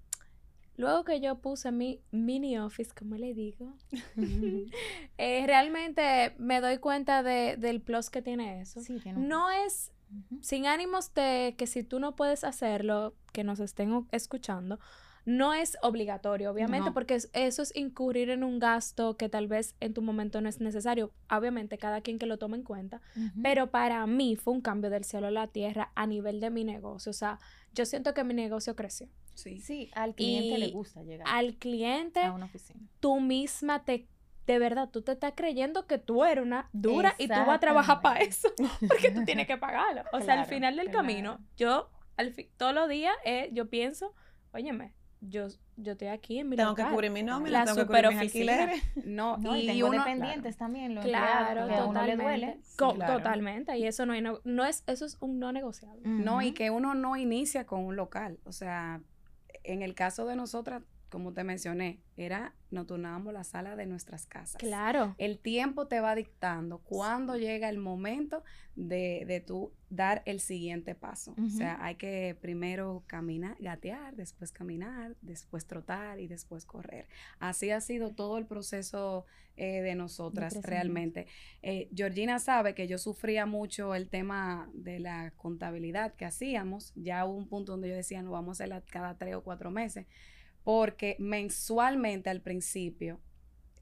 [0.81, 3.75] Luego que yo puse mi mini office, como le digo,
[5.19, 8.81] eh, realmente me doy cuenta de, del plus que tiene eso.
[9.17, 9.93] no es
[10.41, 14.81] sin ánimos de que si tú no puedes hacerlo, que nos estén escuchando,
[15.27, 19.93] no es obligatorio, obviamente, porque eso es incurrir en un gasto que tal vez en
[19.93, 21.13] tu momento no es necesario.
[21.31, 23.01] Obviamente, cada quien que lo tome en cuenta.
[23.43, 26.65] Pero para mí fue un cambio del cielo a la tierra a nivel de mi
[26.65, 27.11] negocio.
[27.11, 27.39] O sea,
[27.75, 29.09] yo siento que mi negocio creció.
[29.35, 29.61] Sí.
[29.61, 31.27] Sí, al cliente le gusta llegar.
[31.29, 32.81] Al cliente, a una oficina.
[33.01, 34.07] tú misma te
[34.47, 37.61] de verdad, tú te estás creyendo que tú eres una dura y tú vas a
[37.61, 38.49] trabajar para eso,
[38.89, 40.03] porque tú tienes que pagarlo.
[40.13, 44.13] O sea, al final del camino, yo, al todos los días, eh, yo pienso,
[44.53, 48.09] óyeme, yo, yo estoy aquí en mi Tengo que cubrir mi nómina, tengo que cubrir
[48.09, 48.83] mis alquileres.
[49.05, 52.61] No, y, tengo dependientes también, lo claro, que a uno le duele.
[52.77, 54.15] Totalmente, y eso no,
[54.45, 56.03] no, es, eso es un no negociable.
[56.05, 59.01] No, y que uno no inicia con un local, o sea,
[59.73, 64.27] en el caso de nosotras, como te mencioné, era, nos turnábamos la sala de nuestras
[64.27, 64.61] casas.
[64.61, 65.15] Claro.
[65.19, 68.43] El tiempo te va dictando cuándo llega el momento
[68.77, 71.35] de, de tú dar el siguiente paso.
[71.45, 77.09] O sea, hay que primero caminar, gatear, después caminar, después trotar y después correr.
[77.41, 81.27] Así ha sido todo el proceso eh, de nosotras realmente.
[81.63, 86.93] Eh, Georgina sabe que yo sufría mucho el tema de la contabilidad que hacíamos.
[86.95, 89.71] Ya hubo un punto donde yo decía, no vamos a hacerla cada tres o cuatro
[89.71, 90.07] meses
[90.65, 93.21] porque mensualmente al principio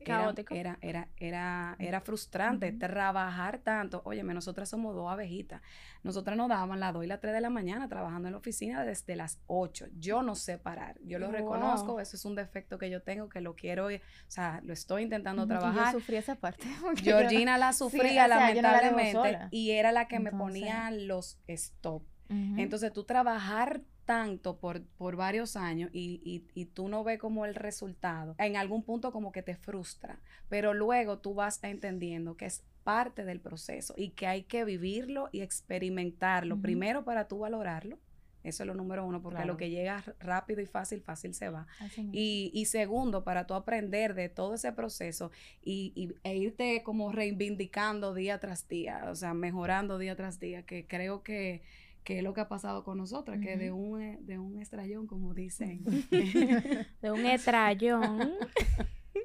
[0.04, 0.54] Caótico.
[0.54, 4.02] Era, era, era, era, frustrante trabajar tanto.
[4.04, 5.60] Óyeme, nosotras somos dos abejitas.
[6.02, 8.84] Nosotras nos daban las 2 y las 3 de la mañana trabajando en la oficina
[8.84, 9.88] desde las 8.
[9.98, 10.98] Yo no sé parar.
[11.04, 12.00] Yo lo reconozco.
[12.00, 15.46] Eso es un defecto que yo tengo, que lo quiero, o sea, lo estoy intentando
[15.46, 15.92] trabajar.
[15.92, 16.66] Yo sufrí esa parte.
[16.96, 22.02] Georgina la sufría lamentablemente y era la que me ponía los stop.
[22.30, 27.54] Entonces, tú trabajar tanto por, por varios años y, y, tú no ves como el
[27.54, 30.18] resultado, en algún punto como que te frustra,
[30.48, 35.28] pero luego tú vas entendiendo que es parte del proceso y que hay que vivirlo
[35.30, 37.98] y experimentarlo, primero para tú valorarlo.
[38.44, 41.66] Eso es lo número uno, porque lo que llega rápido y fácil, fácil se va.
[42.10, 47.12] Y, y, segundo, para tú aprender de todo ese proceso y, y, e irte como
[47.12, 51.60] reivindicando día tras día, o sea, mejorando día tras día, que creo que
[52.08, 55.06] que es lo que ha pasado con nosotras, que de un, eh, de un estrellón,
[55.06, 55.84] como dicen.
[57.02, 58.32] de un estrellón.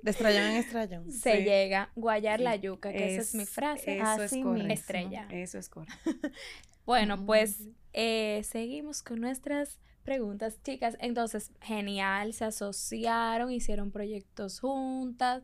[0.02, 1.10] De estrellón en estrellón.
[1.10, 4.00] Se llega guayar la yuca, que esa es mi frase.
[4.00, 4.74] Eso es correcto.
[4.74, 5.28] Estrella.
[5.32, 6.12] Eso es correcto.
[6.86, 10.98] bueno, pues eh, seguimos con nuestras preguntas, chicas.
[11.00, 15.43] Entonces, genial, se asociaron, hicieron proyectos juntas,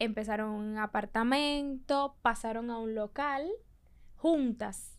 [0.00, 3.48] empezaron un apartamento, pasaron a un local
[4.16, 4.98] juntas.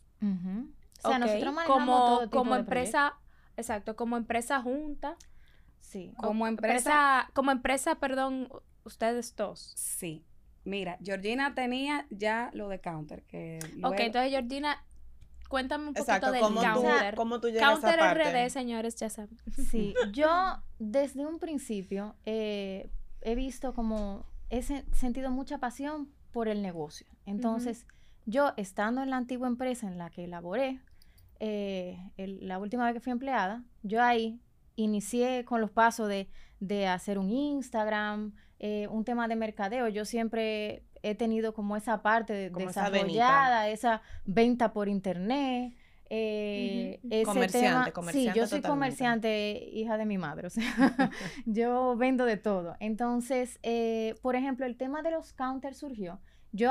[1.04, 3.14] O sea, nosotros como, como empresa,
[3.56, 5.16] exacto, como empresa junta.
[5.80, 6.12] Sí.
[6.16, 8.48] Como empresa, como empresa, perdón,
[8.84, 9.72] ustedes dos.
[9.76, 10.24] Sí.
[10.64, 13.22] Mira, Georgina tenía ya lo de counter.
[13.24, 14.82] Que Ok, entonces Georgina,
[15.48, 17.14] cuéntame un poquito del counter.
[17.14, 19.36] ¿cómo tú llegas counter a esa RD, señores, ya saben.
[19.70, 22.90] Sí, yo desde un principio eh,
[23.20, 27.06] he visto como, he sentido mucha pasión por el negocio.
[27.26, 27.86] Entonces,
[28.26, 30.80] yo estando en la antigua empresa en la que laboré,
[31.40, 34.40] eh, la última vez que fui empleada, yo ahí
[34.76, 39.88] inicié con los pasos de, hacer un Instagram, eh, un tema de mercadeo.
[39.88, 45.76] Yo siempre he tenido como esa parte desarrollada, esa, venta por internet.
[46.10, 48.32] Eh, comerciante, comerciante.
[48.32, 50.62] Sí, yo soy comerciante, hija de mi madre, o sea,
[51.46, 52.76] yo vendo de todo.
[52.80, 53.58] Entonces,
[54.22, 56.20] por ejemplo, el tema de los counters surgió.
[56.52, 56.70] Yo,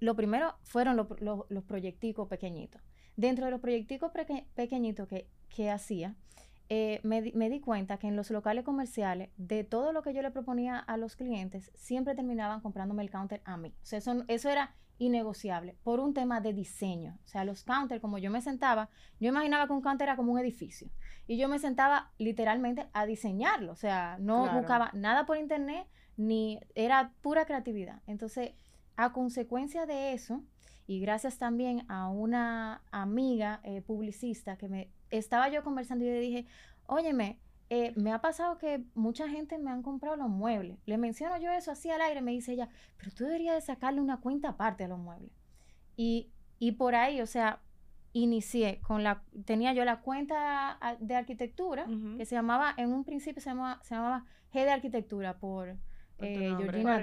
[0.00, 2.89] lo primero fueron los proyecticos pequeñitos.
[3.16, 4.10] Dentro de los proyectos
[4.54, 6.14] pequeñitos que, hacía,
[6.68, 10.30] eh, me, di cuenta que en los locales comerciales, de todo lo que yo le
[10.30, 13.74] proponía a los clientes, siempre terminaban comprándome el counter a mí.
[13.82, 17.18] O sea, eso, eso era innegociable por un tema de diseño.
[17.24, 20.32] O sea, los counters, como yo me sentaba, yo imaginaba que un counter era como
[20.32, 20.88] un edificio.
[21.26, 23.72] Y yo me sentaba literalmente a diseñarlo.
[23.72, 28.02] O sea, no buscaba nada por internet, ni era pura creatividad.
[28.06, 28.52] Entonces,
[28.96, 30.44] a consecuencia de eso,
[30.86, 36.20] y gracias también a una amiga eh, publicista que me estaba yo conversando y le
[36.20, 36.46] dije,
[36.86, 37.38] óyeme,
[37.68, 40.78] eh, me ha pasado que mucha gente me han comprado los muebles.
[40.86, 44.00] Le menciono yo eso así al aire, me dice ella, pero tú deberías de sacarle
[44.00, 45.30] una cuenta aparte a los muebles.
[45.96, 47.60] Y, y por ahí, o sea,
[48.12, 53.40] inicié con la, tenía yo la cuenta de arquitectura, que se llamaba, en un principio
[53.40, 55.76] se llamaba, se llamaba G de Arquitectura por
[56.18, 57.00] eh, Georgina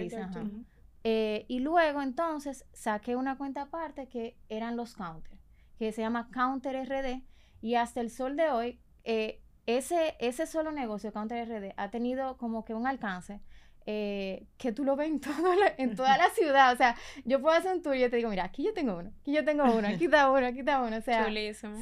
[1.03, 5.39] eh, y luego entonces saqué una cuenta aparte que eran los counters,
[5.77, 7.23] que se llama Counter RD.
[7.61, 12.37] Y hasta el sol de hoy, eh, ese, ese solo negocio, Counter RD, ha tenido
[12.37, 13.41] como que un alcance
[13.89, 15.21] eh, que tú lo ves en,
[15.77, 16.73] en toda la ciudad.
[16.73, 18.97] O sea, yo puedo hacer un tour y yo te digo, mira, aquí yo tengo
[18.97, 20.97] uno, aquí yo tengo uno, aquí está uno, aquí está uno.
[20.97, 21.25] O sea,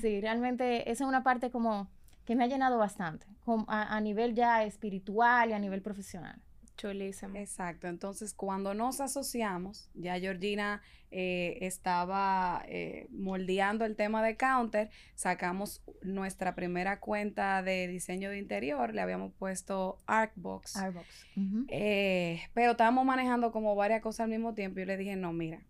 [0.01, 1.89] sí, realmente esa es una parte como
[2.25, 3.27] que me ha llenado bastante,
[3.67, 6.41] a nivel ya espiritual y a nivel profesional.
[6.77, 7.37] Chulísimo.
[7.37, 7.87] Exacto.
[7.87, 15.81] Entonces, cuando nos asociamos, ya Georgina eh, estaba eh, moldeando el tema de counter, sacamos
[16.01, 20.75] nuestra primera cuenta de diseño de interior, le habíamos puesto Arcbox.
[20.75, 21.25] Arcbox.
[21.69, 25.63] Eh, pero estábamos manejando como varias cosas al mismo tiempo y le dije, no, mira,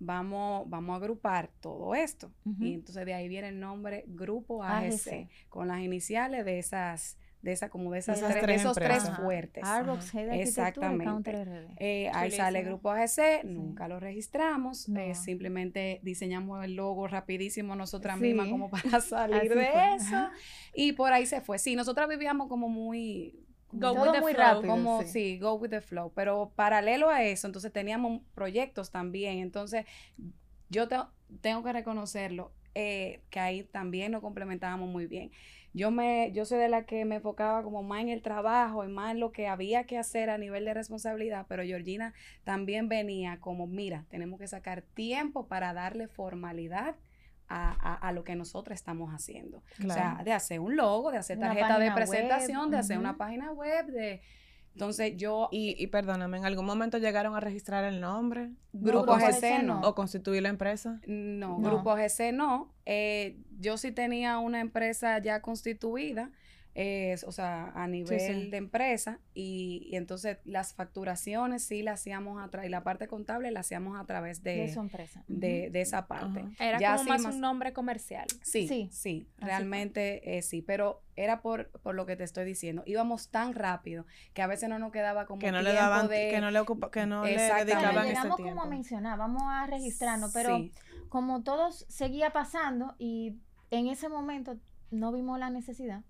[0.00, 2.30] vamos, vamos a agrupar todo esto.
[2.58, 7.52] Y entonces de ahí viene el nombre Grupo AGC, con las iniciales de esas de
[7.52, 9.64] esa como de esas, tres, esos tres fuertes.
[10.40, 11.46] Exactamente.
[11.78, 17.74] Eh, ahí sale el grupo AGC, nunca lo registramos, eh, simplemente diseñamos el logo rapidísimo
[17.76, 20.28] nosotras mismas como para salir de eso
[20.74, 21.58] y por ahí se fue.
[21.58, 23.34] Sí, nosotras vivíamos como muy
[23.72, 25.38] go with the flow, como sí.
[25.38, 29.86] go with the flow, pero paralelo a eso, entonces teníamos proyectos también, entonces
[30.68, 30.88] yo
[31.40, 35.30] tengo que reconocerlo, eh, que ahí también nos complementábamos muy bien.
[35.72, 38.88] Yo, me, yo soy de la que me enfocaba como más en el trabajo y
[38.88, 42.12] más en lo que había que hacer a nivel de responsabilidad, pero Georgina
[42.44, 46.96] también venía como, mira, tenemos que sacar tiempo para darle formalidad
[47.52, 49.62] a, lo que nosotros estamos haciendo.
[49.84, 53.52] O sea, de hacer un logo, de hacer tarjeta de presentación, de hacer una página
[53.52, 54.22] web, de...
[54.72, 55.48] Entonces yo...
[55.50, 58.50] Y, perdóname, ¿en algún momento llegaron a registrar el nombre?
[58.72, 59.80] Grupo GC no.
[59.82, 61.00] ¿O constituir la empresa?
[61.06, 62.72] No, Grupo GC no.
[62.86, 66.30] Eh, yo sí tenía una empresa ya constituida
[66.74, 72.48] es, o sea, a nivel de empresa y, entonces las facturaciones sí las hacíamos a
[72.48, 75.24] través, y la parte contable la hacíamos a través de, de empresa.
[75.26, 76.44] De, esa parte.
[76.58, 78.26] Era como más, un nombre comercial.
[78.42, 82.82] Sí, sí, realmente eh, sí, pero era por, por lo que te estoy diciendo.
[82.86, 86.40] Íbamos tan rápido que a veces no nos quedaba como que no le daban, que
[86.40, 88.36] no le ocupa, que no le dedicaban ese tiempo.
[88.36, 90.68] como a mencionar, vamos a registrarnos, pero
[91.08, 93.36] como todos seguía pasando y
[93.70, 94.56] en ese momento
[94.90, 96.02] no vimos la necesidad,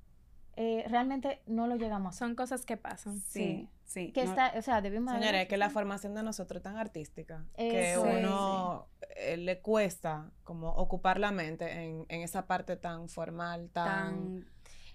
[0.63, 2.17] eh, realmente no lo llegamos.
[2.17, 3.19] Son cosas que pasan.
[3.19, 4.13] Sí, sí.
[4.13, 5.15] Que está, o sea, debemos...
[5.15, 10.69] Señores, que la formación de nosotros es tan artística que uno eh, le cuesta como
[10.73, 14.51] ocupar la mente en, en esa parte tan formal, tan...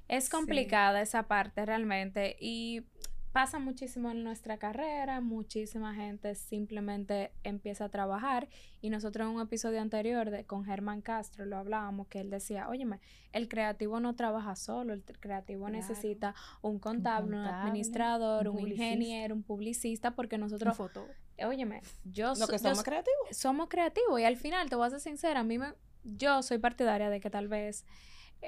[0.08, 2.86] es complicada esa parte realmente y
[3.36, 8.48] pasa muchísimo en nuestra carrera, muchísima gente simplemente empieza a trabajar
[8.80, 12.70] y nosotros en un episodio anterior de, con Germán Castro lo hablábamos que él decía,
[12.70, 13.02] óyeme,
[13.34, 19.44] el creativo no trabaja solo, el creativo necesita un contable, un, administrador, un, ingeniero, un
[19.44, 20.78] publicista, porque nosotros...
[20.78, 21.06] foto.
[21.46, 22.36] Óyeme, yo...
[22.36, 23.28] Lo que somos creativos.
[23.32, 25.74] Somos creativos y al final, te voy a ser sincera, a mí me...
[26.06, 27.84] Yo soy partidaria de que tal vez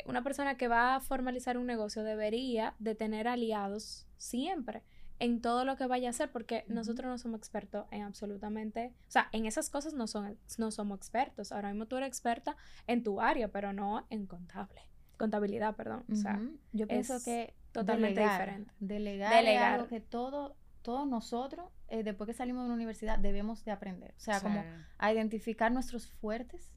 [0.05, 4.83] una persona que va a formalizar un negocio debería de tener aliados siempre
[5.19, 9.11] en todo lo que vaya a hacer, porque nosotros no somos expertos en absolutamente, o
[9.11, 11.51] sea, en esas cosas no, son, no somos expertos.
[11.51, 12.55] Ahora mismo tú eres experta
[12.85, 14.81] en tu área, pero no en contable,
[15.17, 16.05] contabilidad, perdón.
[16.11, 16.39] O sea,
[16.71, 18.71] yo pienso que totalmente diferente.
[18.79, 19.73] Delegar, delegar.
[19.73, 24.13] algo que todo, todos nosotros, eh, después que salimos de la universidad, debemos de aprender.
[24.17, 24.63] O sea, como
[24.97, 26.73] a identificar nuestros fuertes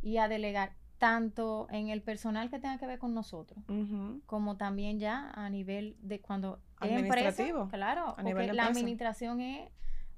[0.00, 3.58] y a delegar tanto en el personal que tenga que ver con nosotros,
[4.24, 7.68] como también ya a nivel de cuando administrativo.
[7.70, 9.68] claro, a la administración es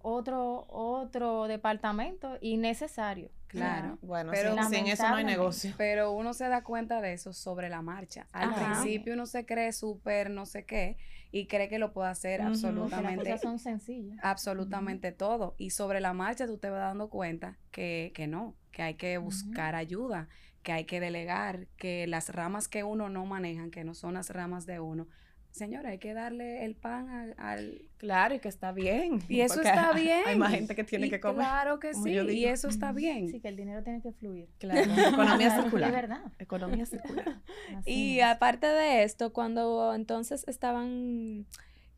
[0.03, 3.31] otro otro departamento innecesario.
[3.47, 5.73] Claro, bueno, pero sin, eso no hay negocio.
[5.79, 8.27] Pero uno se da cuenta de eso sobre la marcha.
[8.33, 10.99] Al principio uno se cree súper no sé qué
[11.31, 13.31] y cree que lo puede hacer absolutamente.
[13.31, 14.19] Las son sencillas.
[14.23, 15.55] Absolutamente todo.
[15.57, 19.17] Y sobre la marcha tú te vas dando cuenta que, que no, que hay que
[19.17, 20.29] buscar ayuda,
[20.65, 24.31] que hay que delegar, que las ramas que uno no maneja, que no son las
[24.31, 25.07] ramas de uno,
[25.53, 27.83] señora, hay que darle el pan al...
[27.99, 29.21] Claro, y que está bien.
[29.29, 30.23] Y eso está bien.
[30.27, 31.37] Hay más gente que tiene que comer.
[31.47, 33.29] Claro que sí, y eso está bien.
[33.29, 34.49] Sí, que el dinero tiene que fluir.
[34.59, 34.81] Claro,
[35.15, 35.91] economía circular.
[35.91, 36.23] Es verdad.
[36.41, 37.41] Economía circular.
[37.87, 41.47] y aparte de esto, cuando entonces estaban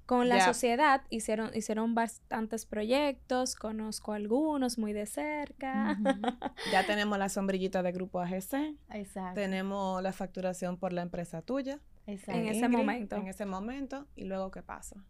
[0.07, 5.99] con la sociedad hicieron, hicieron bastantes proyectos, conozco algunos muy de cerca.
[6.73, 8.77] ya tenemos la sombrillita de Grupo AGC.
[8.91, 9.35] Exacto.
[9.35, 11.81] Tenemos la facturación por la empresa tuya.
[12.07, 12.41] Exacto.
[12.41, 13.17] En ese momento.
[13.17, 14.07] En ese momento.
[14.15, 15.05] ¿Y luego qué pasa?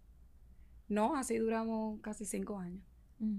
[0.88, 2.82] No, así duramos casi cinco años.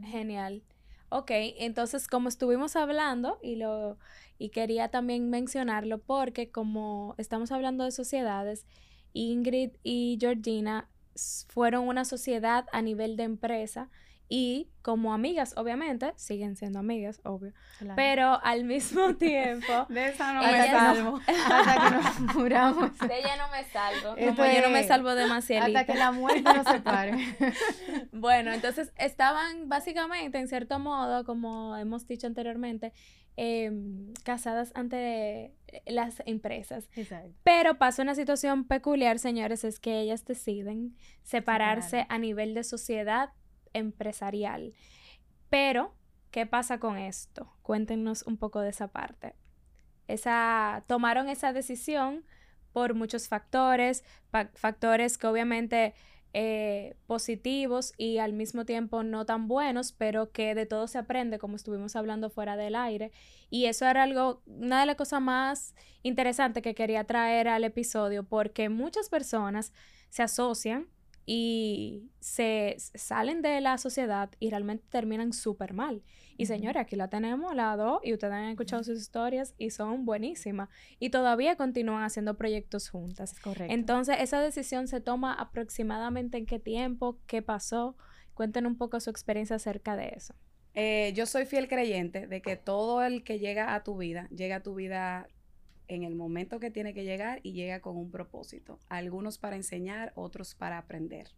[0.05, 0.63] Genial.
[1.09, 3.97] Ok, entonces como estuvimos hablando y lo
[4.37, 8.65] y quería también mencionarlo porque como estamos hablando de sociedades,
[9.13, 10.89] Ingrid y Georgina
[11.47, 13.89] fueron una sociedad a nivel de empresa
[14.29, 17.53] y como amigas, obviamente, siguen siendo amigas, obvio,
[17.95, 19.85] pero al mismo tiempo...
[19.89, 21.21] de esa no me salvo.
[21.27, 22.97] hasta que nos muramos.
[22.99, 25.67] De ella no me salvo, como yo no me salvo demasiado.
[25.67, 27.17] Hasta que la muerte nos separe.
[28.11, 32.93] bueno, entonces estaban básicamente, en cierto modo, como hemos dicho anteriormente,
[33.39, 35.53] Em, casadas ante
[35.85, 36.89] las empresas.
[37.43, 43.29] Pero pasa una situación peculiar, señores, es que ellas deciden separarse a nivel de sociedad
[43.73, 44.73] empresarial.
[45.49, 45.93] Pero,
[46.31, 47.51] ¿qué pasa con esto?
[47.61, 49.35] Cuéntenos un poco de esa parte.
[50.07, 52.25] Esa, tomaron esa decisión
[52.71, 54.03] por muchos factores,
[54.53, 55.95] factores que obviamente
[56.33, 61.39] eh, positivos y al mismo tiempo no tan buenos, pero que de todo se aprende,
[61.39, 63.11] como estuvimos hablando fuera del aire.
[63.49, 68.23] Y eso era algo, una de las cosas más interesantes que quería traer al episodio,
[68.23, 69.73] porque muchas personas
[70.09, 70.87] se asocian
[71.29, 76.01] y se salen de la sociedad y realmente terminan súper mal.
[76.37, 80.05] Y señores, aquí la tenemos, la dos, y ustedes han escuchado sus historias y son
[80.05, 80.69] buenísimas.
[80.99, 83.37] Y todavía continúan haciendo proyectos juntas.
[83.41, 83.73] Correcto.
[83.73, 87.97] Entonces, esa decisión se toma aproximadamente en qué tiempo, qué pasó.
[88.33, 90.33] Cuéntenos un poco su experiencia acerca de eso.
[90.75, 94.57] Eh, yo soy fiel creyente de que todo el que llega a tu vida, llega
[94.57, 95.27] a tu vida
[95.87, 98.79] en el momento que tiene que llegar y llega con un propósito.
[98.89, 101.31] Algunos para enseñar, otros para aprender.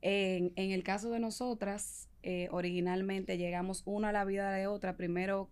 [0.00, 5.50] En, el caso de nosotras, eh, originalmente llegamos uno a la vida de otra, primero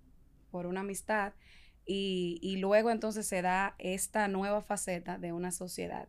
[0.50, 1.34] por una amistad
[1.84, 6.08] y, luego entonces se da esta nueva faceta de una sociedad.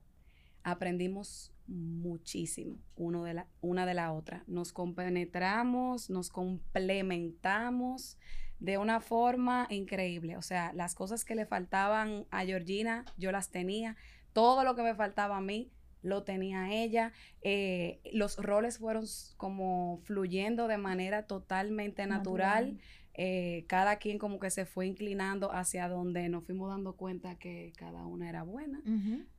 [0.64, 4.44] Aprendimos muchísimo uno de la, una de la otra.
[4.48, 8.18] Nos compenetramos, nos complementamos
[8.60, 10.38] de una forma increíble.
[10.38, 13.96] O sea, las cosas que le faltaban a Georgina, yo las tenía.
[14.34, 17.12] Todo lo que me faltaba a mí, lo tenía ella.
[17.42, 19.06] Eh, los roles fueron
[19.38, 22.80] como fluyendo de manera totalmente natural.
[23.20, 27.74] Eh, cada quien como que se fue inclinando hacia donde nos fuimos dando cuenta que
[27.76, 28.82] cada una era buena.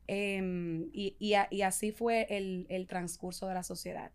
[0.09, 4.11] Em, y, así fue el, el transcurso de la sociedad.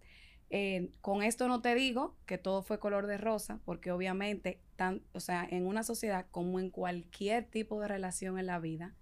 [0.56, 5.02] Eh, con esto no te digo que todo fue color de rosa, porque obviamente, tan,
[5.12, 8.94] o sea, en una sociedad como en cualquier tipo de relación en la vida,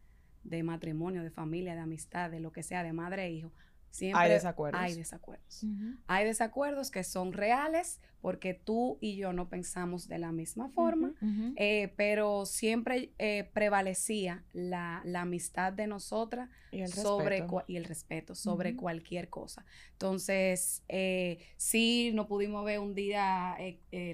[0.46, 3.52] de matrimonio, de familia, de amistad, de lo que sea, de madre e hijo,
[3.90, 4.82] siempre hay desacuerdos.
[4.82, 5.66] Hay desacuerdos.
[6.08, 11.14] Hay desacuerdos que son reales porque tú y yo no pensamos de la misma forma,
[11.56, 17.86] eh, pero siempre eh, prevalecía la, amistad de nosotras y el sobre respeto, y el
[17.86, 19.66] respeto sobre cualquier cosa.
[19.94, 23.58] Entonces, eh, sí, no pudimos ver un día,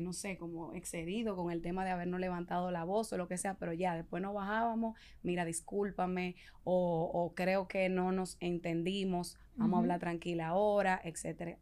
[0.02, 3.38] no sé, como excedido con el tema de habernos levantado la voz o lo que
[3.38, 9.38] sea, pero ya después nos bajábamos, mira, discúlpame, o, o creo que no nos entendimos,
[9.56, 11.58] vamos a hablar tranquila ahora, etcétera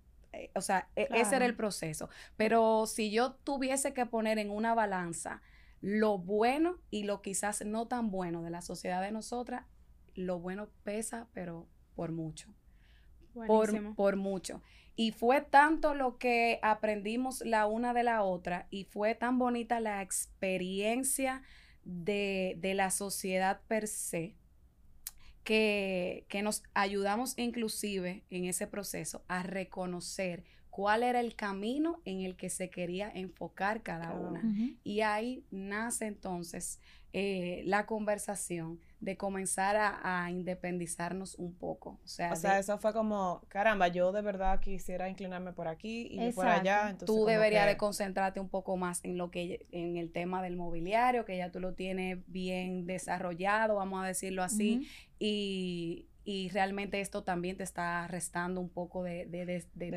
[0.55, 2.09] o sea, e, ese era el proceso.
[2.37, 5.41] Pero si yo tuviese que poner en una balanza
[5.81, 9.65] lo bueno y lo quizás no tan bueno de la sociedad de nosotras,
[10.15, 12.53] lo bueno pesa, pero por mucho.
[13.33, 14.61] Por, por, mucho.
[14.95, 19.81] Y fue tanto lo que aprendimos la una de la otra y fue tan bonita
[19.81, 21.43] la experiencia
[21.83, 24.35] de, de la sociedad per se,
[25.45, 30.43] que, nos ayudamos inclusive en ese proceso a reconocer
[30.75, 34.43] cuál era el camino en el que se quería enfocar cada una.
[34.83, 36.81] Y ahí nace entonces
[37.13, 41.97] eh, la conversación de comenzar a, independizarnos un poco.
[42.03, 46.45] O sea, eso fue como, caramba, yo de verdad quisiera inclinarme por aquí y por
[46.45, 46.89] allá.
[46.89, 50.57] Entonces tú deberías de concentrarte un poco más en lo que en el tema del
[50.57, 54.85] mobiliario, que ya tú lo tienes bien desarrollado, vamos a decirlo así,
[55.19, 56.09] y,
[56.51, 59.25] realmente esto también te está restando un poco de,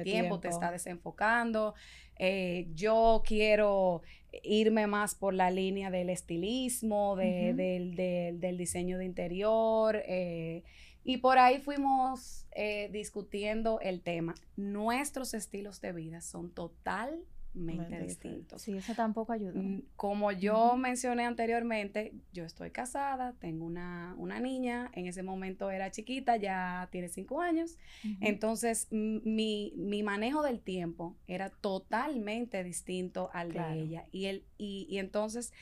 [0.05, 1.75] tiempo, te está desenfocando.
[2.19, 4.03] Eh, yo quiero
[4.43, 10.03] irme más por la línea del estilismo, del, diseño de interior.
[10.07, 10.65] Eh,
[11.05, 14.35] y por ahí fuimos eh, discutiendo el tema.
[14.57, 17.25] Nuestros estilos de vida son total
[17.59, 18.63] mente distintos.
[18.63, 19.61] Sí, eso tampoco ayuda.
[19.61, 25.91] Mm, como yo mencioné anteriormente, yo estoy casada, tengo una, niña, en ese momento era
[25.91, 27.77] chiquita, ya tiene cinco años,
[28.21, 34.07] entonces mi, manejo del tiempo era totalmente distinto al de ella.
[34.13, 35.53] Y, el, y, entonces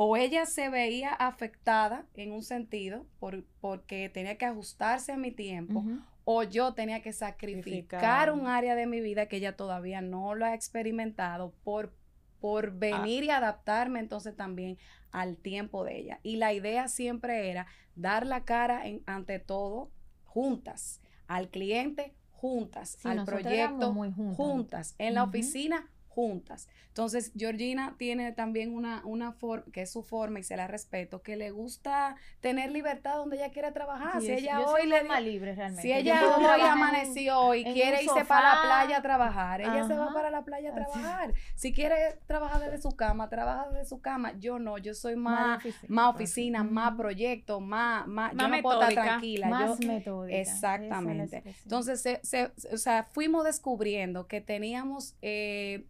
[0.00, 5.32] o ella se veía afectada en un sentido por, porque tenía que ajustarse a mi
[5.32, 5.84] tiempo,
[6.24, 10.46] o yo tenía que sacrificar un área de mi vida que ella todavía no lo
[10.46, 11.96] ha experimentado por,
[12.38, 12.72] por ah.
[12.76, 14.78] venir y adaptarme entonces también
[15.10, 16.20] al tiempo de ella.
[16.22, 19.90] Y la idea siempre era dar la cara en, ante todo
[20.22, 23.92] juntas, al cliente juntas, al proyecto
[24.36, 26.66] juntas, en la oficina juntas.
[26.88, 31.22] Entonces, Georgina tiene también una, una forma, que es su forma y se la respeto,
[31.22, 34.20] que le gusta tener libertad donde ella quiere trabajar.
[34.20, 35.82] si ella hoy le más libre realmente.
[35.82, 40.12] Si ella hoy amaneció y quiere irse para la playa a trabajar, ella se va
[40.12, 41.34] para la playa a trabajar.
[41.54, 44.32] Si quiere trabajar desde su cama, trabaja desde su cama.
[44.40, 49.04] Yo no, yo soy más, más oficina, más, proyecto, más, más, yo no puedo estar
[49.04, 49.48] tranquila.
[49.48, 50.36] Más metódica.
[50.36, 51.44] Exactamente.
[51.62, 55.84] Entonces, se, o sea, fuimos descubriendo que teníamos eh,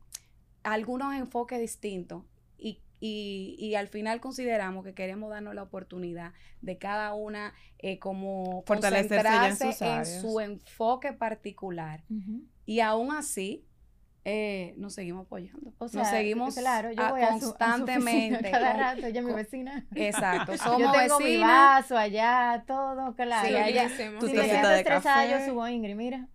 [0.63, 2.25] algunos enfoques distintos
[3.01, 6.33] y, al final consideramos que queremos darnos la oportunidad
[6.63, 12.03] de cada una eh, como concentrarse en, su enfoque particular.
[12.67, 13.65] Y aún así,
[14.25, 15.73] eh, nos seguimos apoyando.
[15.81, 18.51] nos seguimos claro, yo voy constantemente.
[18.51, 19.87] cada rato, ella es mi vecina.
[19.95, 23.49] Exacto, somos yo tengo mi vaso allá, todo, claro.
[23.49, 23.89] Sí, ella,
[24.19, 26.29] tú si me siento estresada, yo subo Ingrid, mira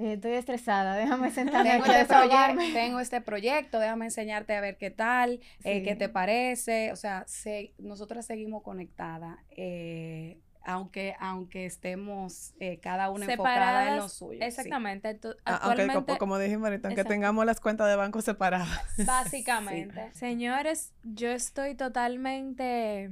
[0.00, 4.76] eh, estoy estresada, déjame sentarme tengo, aquí este tengo este proyecto, déjame enseñarte a ver
[4.78, 6.92] qué tal, eh, qué te parece.
[6.92, 9.38] O sea, se, nosotras seguimos conectadas.
[9.50, 14.40] Eh, aunque, aunque estemos cada una enfocada en lo suyo.
[14.42, 15.18] Exactamente.
[15.46, 18.68] Ah, aunque, como, dijimos ahorita, aunque tengamos las cuentas de banco separadas.
[19.06, 20.10] Básicamente.
[20.12, 23.10] Señores, yo estoy totalmente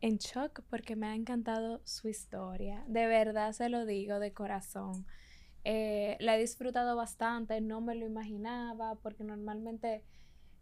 [0.00, 2.82] en shock porque me ha encantado su historia.
[2.88, 5.06] De verdad se lo digo de corazón.
[5.70, 10.02] Eh, la he disfrutado bastante, no me lo imaginaba porque normalmente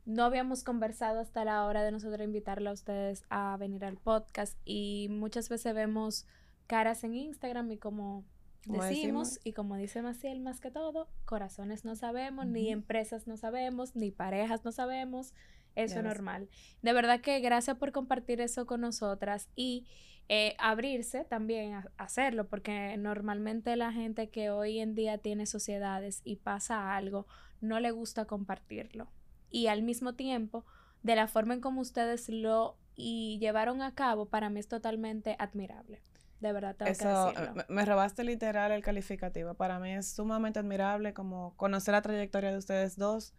[0.05, 4.59] no habíamos conversado hasta la hora de nosotros invitarle a ustedes a venir al podcast
[4.65, 6.27] y muchas veces vemos
[6.67, 8.25] caras en Instagram y como
[8.65, 13.95] decimos, y como dice Maciel más que todo, corazones no sabemos, ni empresas no sabemos,
[13.95, 15.35] ni parejas no sabemos,
[15.77, 16.49] eso es normal.
[16.83, 19.87] De verdad que gracias por compartir eso con nosotras y
[20.29, 26.21] eh, abrirse también a, hacerlo, porque normalmente la gente que hoy en día tiene sociedades
[26.25, 27.27] y pasa algo,
[27.61, 29.09] no le gusta compartirlo.
[29.51, 30.65] Y al mismo tiempo,
[31.03, 35.37] de la forma en como ustedes lo y llevaron a cabo, para mí es totalmente
[35.39, 36.03] admirable.
[36.41, 37.65] De verdad, tengo que decirlo.
[37.69, 39.55] Me, robaste literal el calificativo.
[39.55, 43.35] Para mí es sumamente admirable como conocer la trayectoria de ustedes dos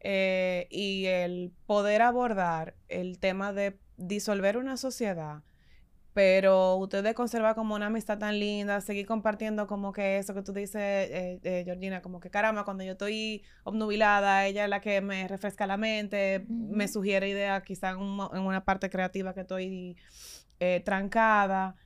[0.00, 5.42] eh, y el poder abordar el tema de disolver una sociedad
[6.14, 10.52] pero ustedes conservan como una amistad tan linda, seguir compartiendo como que eso que tú
[10.52, 15.00] dices, eh, eh, Georgina, como que caramba, cuando yo estoy obnubilada, ella es la que
[15.00, 19.96] me refresca la mente, me sugiere ideas quizá en, una parte creativa que estoy
[20.60, 21.76] eh, trancada,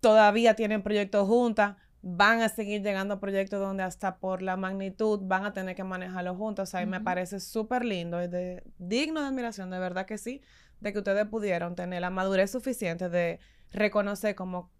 [0.00, 5.20] todavía tienen proyectos juntas, van a seguir llegando a proyectos donde hasta por la magnitud
[5.22, 9.20] van a tener que manejarlo juntos, o sea, me parece súper lindo, es de, digno
[9.20, 10.42] de admiración, de verdad que sí
[10.82, 13.38] de que ustedes pudieron tener la madurez suficiente de
[13.70, 14.70] reconocer como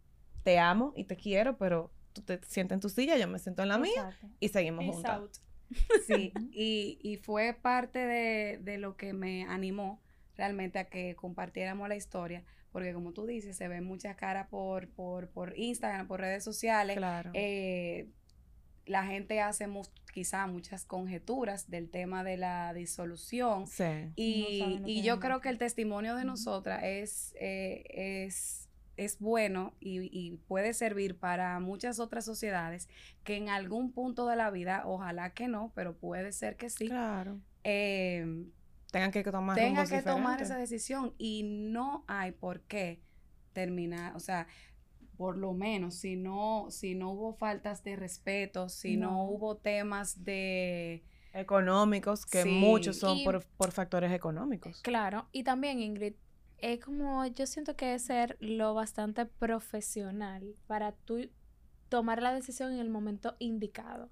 [0.42, 3.62] te amo y te quiero, pero tú te sientes en tu silla, yo me siento
[3.62, 5.40] en la mía y seguimos juntos.
[6.06, 10.02] Sí, y, y, fue parte de, de, lo que me animó
[10.36, 14.90] realmente a que compartiéramos la historia, porque como tú dices, se ven muchas caras por,
[14.90, 16.98] por, por Instagram, por redes sociales.
[16.98, 17.30] Claro.
[17.32, 18.10] Eh,
[18.86, 19.68] la gente hace
[20.12, 23.66] quizá muchas conjeturas del tema de la disolución.
[23.66, 24.12] Sí.
[24.16, 27.84] Y, yo creo que el testimonio de nosotras es, eh,
[28.26, 32.88] es, es bueno y, puede servir para muchas otras sociedades
[33.24, 36.88] que en algún punto de la vida, ojalá que no, pero puede ser que sí.
[36.88, 37.40] Claro.
[37.64, 38.44] Eh,
[38.90, 43.00] tengan que tomar tengan que tomar esa decisión y no hay por qué
[43.52, 44.46] terminar, o sea,
[45.22, 50.24] por lo menos, si no, si no hubo faltas de respeto, si no, hubo temas
[50.24, 54.80] de económicos, que muchos son por, por, factores económicos.
[54.82, 56.14] Claro, y también Ingrid,
[56.58, 61.30] es como yo siento que es ser lo bastante profesional para tú
[61.88, 64.10] tomar la decisión en el momento indicado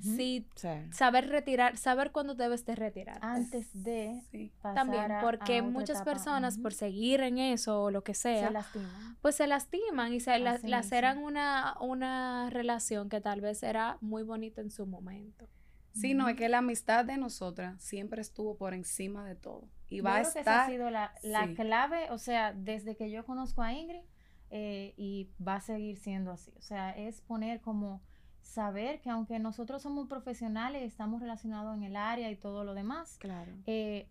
[0.00, 0.46] sí,
[0.92, 3.18] saber retirar, saber cuándo debes de retirar.
[3.22, 4.22] Antes de
[4.62, 9.16] También, porque muchas personas por seguir en eso o lo que sea, se lastiman.
[9.20, 14.60] pues se lastiman y se laceran una, una relación que tal vez era muy bonita
[14.60, 15.48] en su momento.
[15.92, 19.68] Sí, no, es que la amistad de nosotras siempre estuvo por encima de todo.
[19.88, 20.34] Y va a estar...
[20.34, 21.12] Que esa ha sido la,
[21.56, 24.04] clave, o sea, desde que yo conozco a Ingrid,
[24.50, 26.52] eh, y va a seguir siendo así.
[26.58, 28.02] O sea, es poner como
[28.50, 33.16] saber que aunque nosotros somos profesionales, estamos relacionados en el área y todo lo demás,
[33.18, 33.52] claro.
[33.66, 34.08] Eh,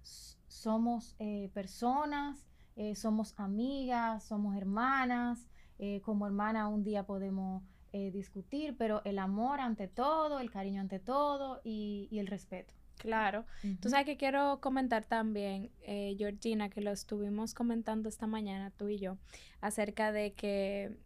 [0.48, 5.46] somos eh, personas, eh, somos amigas, somos hermanas,
[6.04, 7.64] como hermana un día podemos
[7.94, 12.74] discutir, pero el amor ante todo, el cariño ante todo y, el respeto.
[12.98, 13.46] Claro.
[13.80, 15.72] Tú sabes que quiero comentar también,
[16.18, 19.18] Georgina, que lo estuvimos comentando esta mañana, tú y yo,
[19.62, 20.98] acerca de que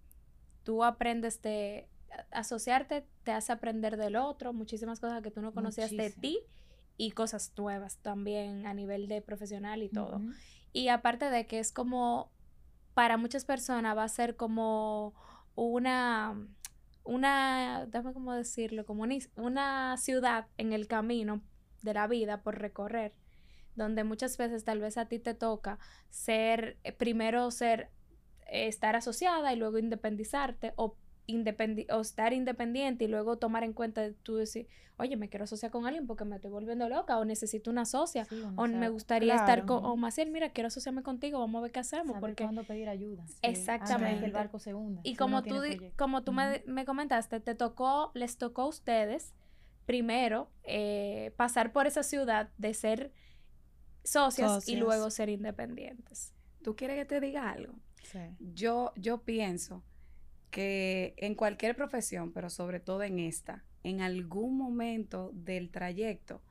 [0.63, 1.87] tú aprendes de
[2.31, 6.39] asociarte te hace aprender del otro, muchísimas cosas que tú no conocías de ti
[6.97, 10.21] y cosas nuevas también a nivel de profesional y todo.
[10.71, 12.31] Y aparte de que es como,
[12.93, 15.13] para muchas personas va a ser como
[15.55, 16.47] una,
[17.03, 19.05] una, déjame cómo decirlo, como
[19.35, 21.41] una, ciudad en el camino
[21.81, 23.13] de la vida por recorrer,
[23.75, 27.89] donde muchas veces tal vez a ti te toca ser, eh, primero ser,
[28.47, 30.95] estar asociada y luego independizarte o
[31.91, 34.67] o estar independiente y luego tomar en cuenta tú decir,
[34.97, 38.27] oye, me quiero asociar con alguien porque me estoy volviendo loca o necesito una socia
[38.55, 41.79] o, me gustaría estar con, o Maciel, mira, quiero asociarme contigo, vamos a ver qué
[41.79, 42.17] hacemos.
[42.19, 43.25] porque cuándo pedir ayuda.
[43.41, 44.19] Exactamente.
[44.19, 45.01] que el barco se hunda.
[45.03, 45.61] Y como tú,
[45.97, 49.33] como tú me, me, comentaste, te tocó, les tocó a ustedes
[49.85, 53.11] primero eh, pasar por esa ciudad de ser
[54.03, 56.33] socias, y luego ser independientes.
[56.61, 57.73] ¿Tú quieres que te diga algo?
[58.39, 59.83] Yo, yo pienso
[60.53, 66.43] que en cualquier profesión, pero sobre todo en esta, en algún momento del trayecto,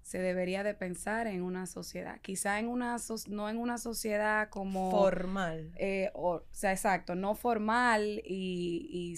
[0.00, 2.20] se debería de pensar en una sociedad.
[2.22, 2.96] Quizá en una,
[3.28, 4.90] no en una sociedad como...
[4.90, 5.72] Formal.
[5.76, 9.16] Eh, o, sea, exacto, no formal y,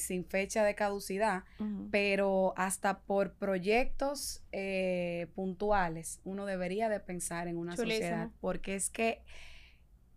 [0.00, 1.44] sin fecha de caducidad,
[1.92, 8.90] pero hasta por proyectos eh, puntuales uno debería de pensar en una sociedad, porque es
[8.90, 9.22] que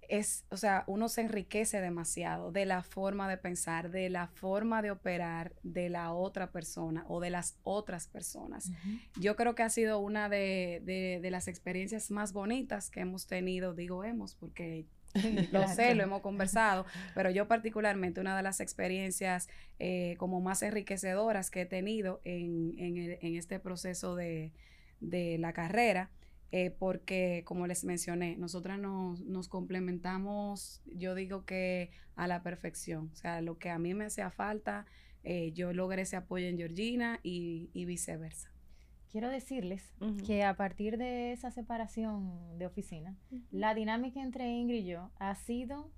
[0.10, 4.82] es, o sea, uno se enriquece demasiado de la forma de pensar, de la forma
[4.82, 8.72] de operar de la otra persona o de las otras personas.
[9.20, 14.04] Yo creo que ha sido una de, las experiencias más bonitas que hemos tenido, digo
[14.04, 14.86] hemos, porque
[15.52, 19.48] lo sé, lo hemos conversado, pero yo particularmente una de las experiencias
[19.80, 24.52] eh, como más enriquecedoras que he tenido en, en, este proceso de,
[25.02, 26.10] de la carrera
[26.56, 33.10] eh, porque, como les mencioné, nosotras nos, complementamos, yo digo que a la perfección.
[33.12, 34.86] O sea, lo que a mí me hacía falta,
[35.24, 38.52] eh, yo logré ese apoyo en Georgina y, viceversa.
[39.12, 39.96] Quiero decirles
[40.28, 43.18] que a partir de esa separación de oficina,
[43.50, 45.90] la dinámica entre Ingrid y yo ha sido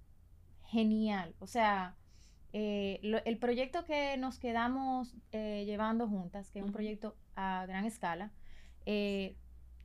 [0.64, 1.36] genial.
[1.40, 1.98] O sea,
[2.54, 8.32] eh, el proyecto que nos quedamos llevando juntas, que es un proyecto a gran escala,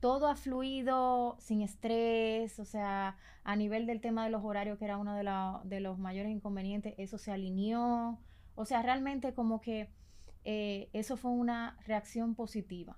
[0.01, 4.85] todo ha fluido sin estrés, o sea, a nivel del tema de los horarios, que
[4.85, 8.19] era uno de, los mayores inconvenientes, eso se alineó.
[8.55, 9.89] O sea, realmente como que
[10.43, 12.97] eh, eso fue una reacción positiva.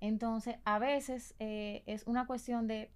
[0.00, 2.92] Entonces, a veces eh, es una cuestión de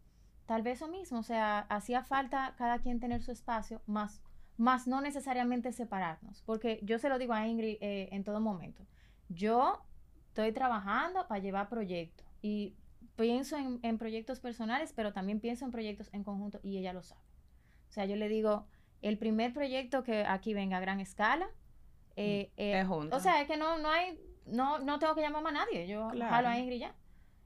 [0.47, 4.23] tal vez eso mismo, o sea, hacía falta cada quien tener su espacio, más,
[4.57, 8.87] más no necesariamente separarnos, porque yo se lo digo a Ingrid eh, en todo momento.
[9.29, 9.83] Yo
[10.29, 12.77] estoy trabajando para llevar proyectos y
[13.19, 17.21] pienso en, proyectos personales, pero también pienso en proyectos en conjunto y ella lo sabe.
[17.89, 18.67] O sea, yo le digo,
[19.03, 21.49] el primer proyecto que aquí venga a gran escala,
[22.17, 25.47] eh, mm, eh, o sea, es que no, no hay, no, no tengo que llamar
[25.49, 26.95] a nadie, yo jalo a Ingrid ya.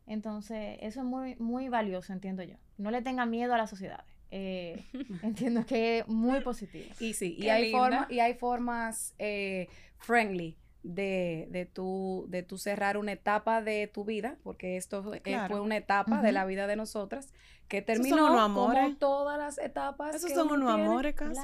[0.07, 2.57] Entonces, eso es muy, muy valioso, entiendo yo.
[2.77, 4.05] No le tenga miedo a la sociedad.
[4.31, 4.85] Eh,
[5.23, 6.91] entiendo que es muy positivo.
[7.01, 9.15] Y sí, y hay, forma, y hay formas
[9.97, 15.61] friendly de, de, tu, de tu cerrar una etapa de tu vida, porque esto fue
[15.61, 17.33] una etapa de la vida de nosotras
[17.69, 20.15] que terminó como todas las etapas.
[20.15, 21.41] Esos son unos amores casi,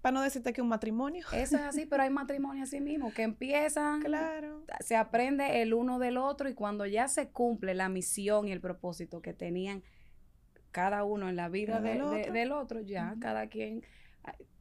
[0.00, 1.26] para no decirte que un matrimonio.
[1.32, 4.64] Eso es así, pero hay matrimonios así mismo, que empiezan, claro.
[4.80, 8.60] se aprende el uno del otro y cuando ya se cumple la misión y el
[8.60, 9.82] propósito que tenían
[10.70, 12.00] cada uno en la vida del,
[12.52, 12.80] otro.
[12.80, 13.82] ya cada quien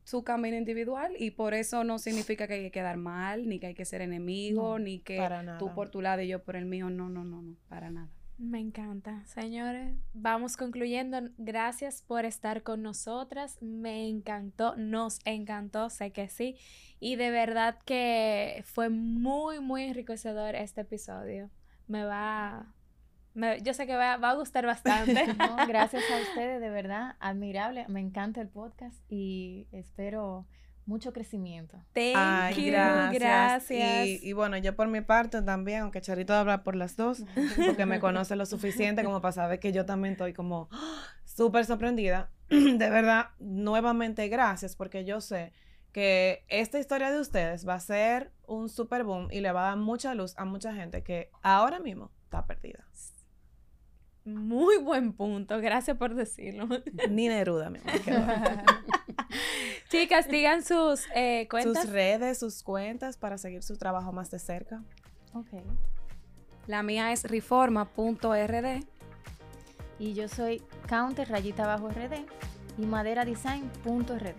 [0.09, 3.67] su camino individual y por eso no significa que hay que quedar mal, ni que
[3.67, 5.23] hay que ser enemigo, ni que
[5.59, 6.89] tú por tu lado y yo por el mío.
[6.89, 8.09] No, no, no, no, para nada.
[8.39, 9.23] Me encanta.
[9.25, 11.19] Señores, vamos concluyendo.
[11.37, 13.61] Gracias por estar con nosotras.
[13.61, 16.55] Me encantó, nos encantó, sé que sí.
[16.99, 21.51] Y de verdad que fue muy, muy enriquecedor este episodio.
[21.87, 22.73] Me va,
[23.61, 25.13] yo sé que va, a gustar bastante.
[25.67, 27.85] gracias a ustedes, de verdad, admirable.
[27.87, 30.45] Me encanta el podcast y espero
[30.85, 31.77] mucho crecimiento.
[31.93, 33.69] Thank you, gracias.
[33.69, 37.23] Y, bueno, yo por mi parte también, aunque Charito habla por las dos,
[37.65, 40.67] porque me conoce lo suficiente como para saber que yo también estoy como
[41.25, 42.31] súper sorprendida.
[42.49, 45.53] De verdad, nuevamente gracias, porque yo sé
[45.91, 49.69] que esta historia de ustedes va a ser un super boom y le va a
[49.69, 52.88] dar mucha luz a mucha gente que ahora mismo está perdida.
[54.25, 56.67] Muy buen punto, gracias por decirlo.
[57.09, 58.63] Ni Neruda, mi amor.
[59.89, 61.83] Chicas, digan sus eh, cuentas.
[61.83, 64.83] Sus redes, sus cuentas para seguir su trabajo más de cerca.
[65.33, 65.47] Ok.
[66.67, 68.83] La mía es reforma.rd.
[69.97, 72.25] Y yo soy counter rayita bajo rd
[72.77, 74.35] y maderadesign.rd.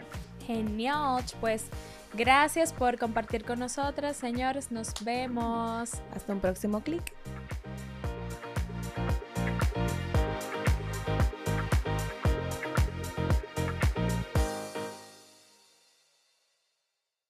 [0.46, 1.66] Genial, pues
[2.14, 4.70] gracias por compartir con nosotras, señores.
[4.70, 5.94] Nos vemos.
[6.14, 7.12] Hasta un próximo clic.